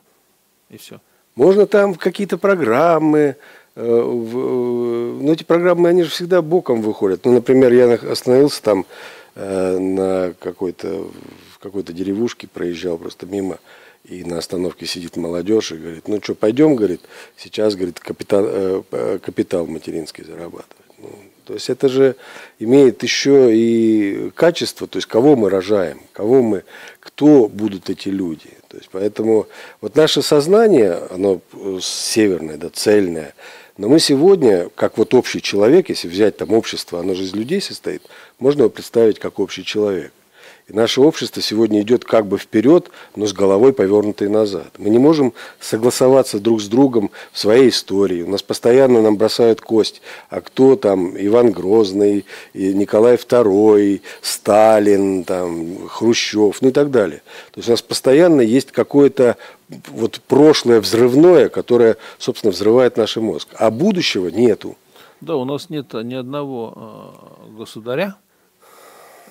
[0.70, 0.99] И все.
[1.36, 3.36] Можно там какие-то программы, э,
[3.76, 7.26] э, но эти программы, они же всегда боком выходят.
[7.26, 8.86] Ну, например, я остановился там
[9.36, 11.07] э, на какой-то
[11.66, 13.57] какой-то деревушке проезжал просто мимо,
[14.08, 17.01] и на остановке сидит молодежь и говорит, ну что, пойдем, говорит,
[17.38, 20.86] сейчас, говорит, капитал, э, капитал материнский зарабатывать.
[20.97, 21.10] Ну,
[21.45, 22.16] то есть это же
[22.60, 26.64] имеет еще и качество, то есть кого мы рожаем, кого мы,
[26.99, 28.49] кто будут эти люди.
[28.68, 29.47] То есть поэтому
[29.82, 31.41] вот наше сознание, оно
[31.82, 33.34] северное, да, цельное,
[33.78, 37.62] но мы сегодня, как вот общий человек, если взять там общество, оно же из людей
[37.62, 38.03] состоит,
[38.39, 40.14] можно его представить как общий человек.
[40.68, 44.74] И наше общество сегодня идет как бы вперед, но с головой повернутой назад.
[44.80, 48.24] Мы не можем согласоваться друг с другом в своей истории.
[48.24, 50.01] У нас постоянно нам бросают кость.
[50.30, 57.22] А кто там Иван Грозный, Николай II, Сталин, там, Хрущев, ну и так далее.
[57.51, 59.38] То есть у нас постоянно есть какое-то
[59.89, 63.49] вот прошлое взрывное, которое, собственно, взрывает наш мозг.
[63.59, 64.76] А будущего нету.
[65.22, 68.16] Да, у нас нет ни одного э, государя,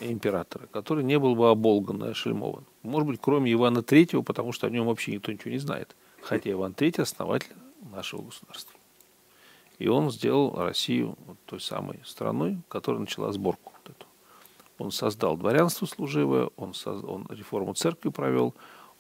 [0.01, 2.65] императора, который не был бы оболган и ошельмован.
[2.83, 5.95] Может быть, кроме Ивана Третьего, потому что о нем вообще никто ничего не знает.
[6.23, 7.55] Хотя Иван Третий основатель
[7.93, 8.75] нашего государства.
[9.79, 13.73] И он сделал Россию вот той самой страной, которая начала сборку.
[13.73, 14.07] Вот эту.
[14.79, 18.55] Он создал дворянство служивое, он, создал, он реформу церкви провел,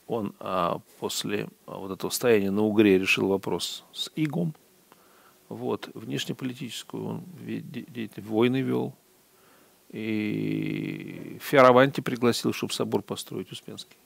[0.06, 4.54] он а, после а, вот этого стояния на Угре решил вопрос с Игом.
[5.48, 7.24] Вот, внешнеполитическую он
[8.16, 8.94] войны вел.
[9.94, 13.96] И Фиараванти пригласил, чтобы собор построить Успенский.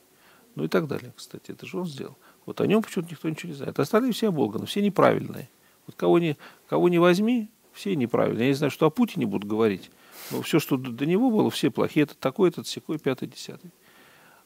[0.54, 1.50] Ну и так далее, кстати.
[1.50, 2.18] Это же он сделал.
[2.44, 3.78] Вот о нем почему-то никто ничего не знает.
[3.78, 5.48] Остальные все оболганы, все неправильные.
[5.86, 6.36] Вот кого не,
[6.68, 8.48] кого не возьми, все неправильные.
[8.48, 9.90] Я не знаю, что о Путине будут говорить.
[10.30, 12.04] Но все, что до него было, все плохие.
[12.04, 13.70] Это такой, этот, секой, пятый, десятый.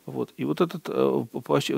[0.07, 0.33] Вот.
[0.37, 1.25] И вот это э,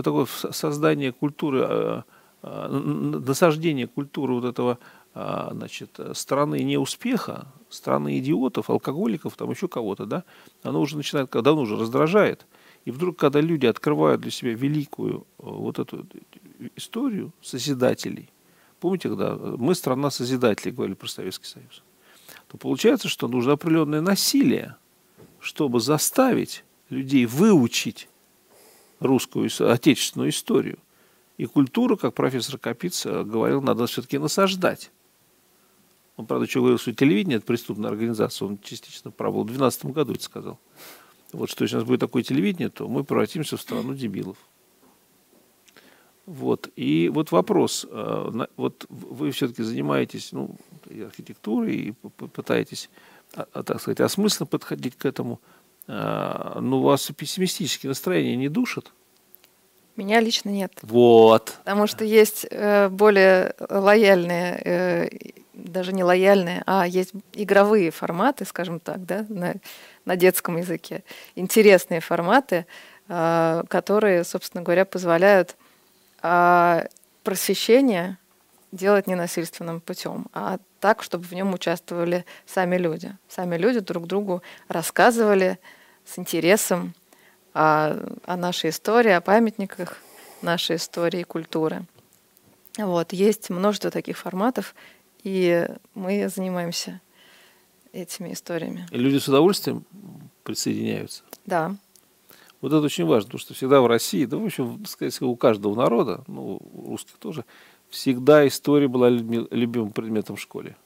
[0.02, 2.02] такое создание культуры, э,
[2.42, 4.78] э, насаждение культуры вот этого
[5.14, 10.24] значит, страны неуспеха, страны идиотов, алкоголиков, там еще кого-то, да,
[10.62, 12.46] оно уже начинает, давно уже раздражает.
[12.84, 16.04] И вдруг, когда люди открывают для себя великую вот эту
[16.76, 18.28] историю созидателей,
[18.80, 21.82] помните, когда мы страна созидателей, говорили про Советский Союз,
[22.48, 24.76] то получается, что нужно определенное насилие,
[25.38, 28.08] чтобы заставить людей выучить
[28.98, 30.78] русскую, отечественную историю.
[31.36, 34.90] И культуру, как профессор Капиц говорил, надо все-таки насаждать.
[36.16, 38.46] Он, правда, что говорил, что телевидение– это преступная организация.
[38.46, 39.42] Он частично прав был.
[39.42, 40.58] В 2012 году это сказал.
[41.32, 44.36] Вот что у нас будет такое телевидение, то мы превратимся в страну дебилов.
[46.26, 46.70] Вот.
[46.76, 47.86] И вот вопрос.
[47.90, 50.56] Э, вот вы все-таки занимаетесь ну,
[50.88, 52.88] и архитектурой, и пытаетесь,
[53.34, 55.40] а, а, так сказать, осмысленно подходить к этому–
[55.86, 58.92] а, ну, вас пессимистические настроения не душат?
[59.96, 60.72] Меня лично нет.
[60.82, 61.56] Вот.
[61.58, 65.08] Потому что есть э, более лояльные, э,
[65.55, 69.55] даже не лояльные, а есть игровые форматы, скажем так, да, на,
[70.05, 71.05] на детском языке.
[71.34, 72.66] Интересные форматы,
[73.09, 75.57] э, которые, собственно говоря, позволяют
[76.22, 76.86] э,
[77.22, 78.18] просвещение
[78.72, 83.16] делать ненасильственным путем, а так, чтобы в нем участвовали сами люди.
[83.28, 85.59] Сами люди друг другу рассказывали
[86.05, 86.94] с интересом
[87.55, 87.96] о,
[88.26, 89.98] о нашей истории, о памятниках
[90.42, 91.86] нашей истории и культуры.
[92.76, 94.74] Вот, есть множество таких форматов,
[95.24, 97.00] и мы занимаемся
[97.92, 98.86] этими историями.
[98.90, 99.84] И люди с удовольствием
[100.42, 101.22] присоединяются?
[101.46, 101.76] Да.
[102.60, 105.74] Вот это очень важно, потому что всегда в России, да, в общем, сказать, у каждого
[105.74, 107.44] народа, ну, у русских тоже,
[107.88, 110.76] всегда история была любимым предметом в школе.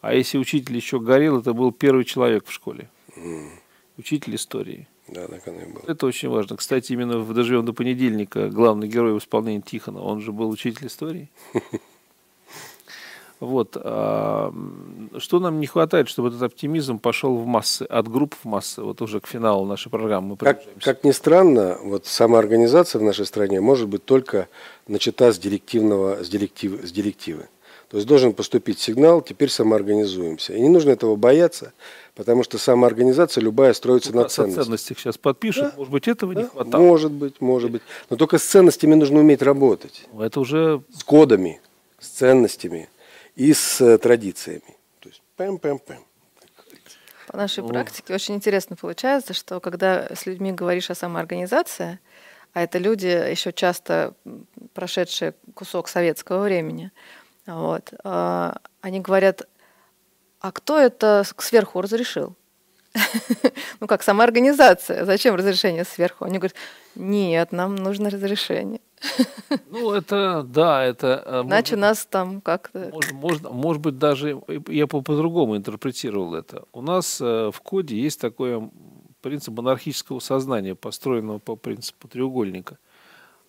[0.00, 2.88] А если учитель еще горел, это был первый человек в школе.
[3.16, 3.48] Mm.
[3.98, 4.88] Учитель истории.
[5.08, 5.82] Да, так оно и было.
[5.86, 6.56] Это очень важно.
[6.56, 10.86] Кстати, именно в «Доживем до понедельника» главный герой в исполнении Тихона, он же был учитель
[10.86, 11.28] истории.
[13.40, 13.76] Вот.
[13.76, 14.52] А,
[15.16, 19.00] что нам не хватает, чтобы этот оптимизм пошел в массы, от групп в массы, вот
[19.00, 20.36] уже к финалу нашей программы.
[20.36, 24.48] Как, как ни странно, вот сама организация в нашей стране может быть только
[24.86, 27.48] начата с директивного, с, директив, с директивы.
[27.88, 30.52] То есть должен поступить сигнал, теперь самоорганизуемся.
[30.52, 31.72] И не нужно этого бояться,
[32.14, 34.64] потому что самоорганизация любая строится ну, на ценностях.
[34.64, 35.72] ценностях сейчас подпишут, да?
[35.76, 36.42] может быть, этого да?
[36.42, 36.74] не хватает.
[36.74, 37.82] Может быть, может быть.
[38.10, 40.06] Но только с ценностями нужно уметь работать.
[40.16, 40.82] Это уже...
[40.96, 41.60] С кодами,
[41.98, 42.88] с ценностями
[43.40, 44.76] и с э, традициями.
[44.98, 46.04] То есть пэм-пэм-пэм.
[47.28, 52.00] По нашей практике очень интересно получается, что когда с людьми говоришь о самоорганизации,
[52.52, 54.12] а это люди еще часто
[54.74, 56.90] прошедшие кусок советского времени,
[57.46, 59.48] вот, а, они говорят,
[60.40, 62.36] а кто это сверху разрешил?
[63.80, 66.26] ну как, сама организация, зачем разрешение сверху?
[66.26, 66.56] Они говорят,
[66.94, 68.80] нет, нам нужно разрешение.
[69.70, 71.22] Ну, это, да, это...
[71.24, 72.90] Э, Иначе может, нас там как-то...
[72.92, 76.64] Может, может, может быть, даже я по-другому интерпретировал это.
[76.72, 78.70] У нас э, в коде есть такой
[79.22, 82.78] принцип монархического сознания, построенного по принципу треугольника.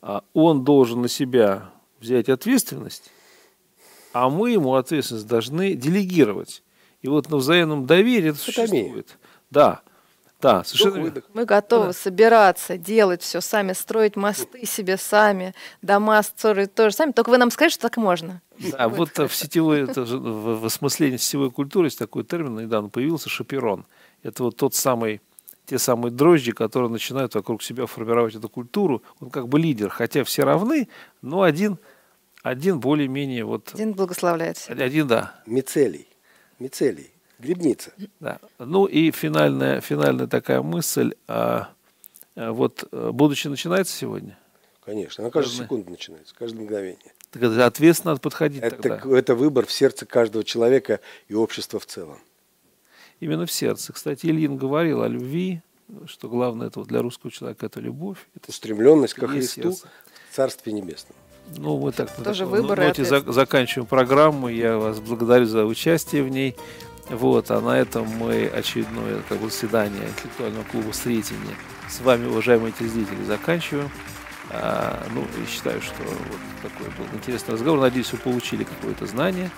[0.02, 1.70] А он должен на себя
[2.00, 3.12] взять ответственность,
[4.14, 6.64] а мы ему ответственность должны делегировать.
[7.02, 9.18] И вот на взаимном доверии это существует.
[9.50, 9.82] Да.
[10.42, 11.94] Да, совершенно Мы готовы да.
[11.94, 17.12] собираться, делать все сами, строить мосты себе сами, дома строить тоже сами.
[17.12, 18.42] Только вы нам скажете, что так можно.
[18.58, 23.86] Да, вот в сетевой, в осмыслении сетевой культуры есть такой термин, недавно появился, шаперон.
[24.24, 25.22] Это вот тот самый,
[25.66, 29.04] те самые дрожжи, которые начинают вокруг себя формировать эту культуру.
[29.20, 30.90] Он как бы лидер, хотя все равны,
[31.22, 31.78] но один,
[32.44, 33.72] один более-менее вот...
[33.74, 34.74] Один благословляется.
[34.74, 35.42] Один, да.
[35.46, 36.08] Мицелий.
[36.60, 37.12] Мицелий.
[37.42, 37.92] Грибница.
[38.20, 38.40] Да.
[38.60, 41.14] Ну и финальная, финальная такая мысль.
[41.28, 41.70] А,
[42.36, 44.38] а вот э, будущее начинается сегодня?
[44.86, 47.14] Конечно, на каждую секунду начинается, каждое мгновение.
[47.32, 49.18] Так это ответственно надо подходить это, тогда.
[49.18, 52.20] Это выбор в сердце каждого человека и общества в целом.
[53.20, 53.94] Именно в сердце.
[53.94, 55.62] Кстати, Ильин говорил о любви,
[56.08, 58.18] что главное это для русского человека это любовь.
[58.36, 59.88] Это Устремленность ко Христу, сердце.
[60.32, 61.16] Царстве Небесном.
[61.58, 64.48] Ну, мы так Тоже выбор ноте заканчиваем программу.
[64.48, 66.56] Я вас благодарю за участие в ней.
[67.12, 71.56] Вот, а на этом мы очередное как бы, заседание интеллектуального клуба «Сретение»
[71.90, 73.90] с вами, уважаемые телезрители, заканчиваем.
[74.50, 76.40] А, ну, и считаю, что вот
[76.72, 77.82] такой был интересный разговор.
[77.82, 79.50] Надеюсь, вы получили какое-то знание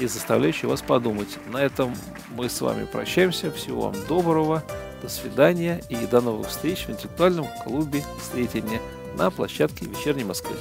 [0.00, 1.38] и заставляющее вас подумать.
[1.46, 1.94] На этом
[2.30, 3.52] мы с вами прощаемся.
[3.52, 4.64] Всего вам доброго,
[5.00, 8.80] до свидания и до новых встреч в интеллектуальном клубе «Встретения»
[9.16, 10.56] на площадке «Вечерней Москвы».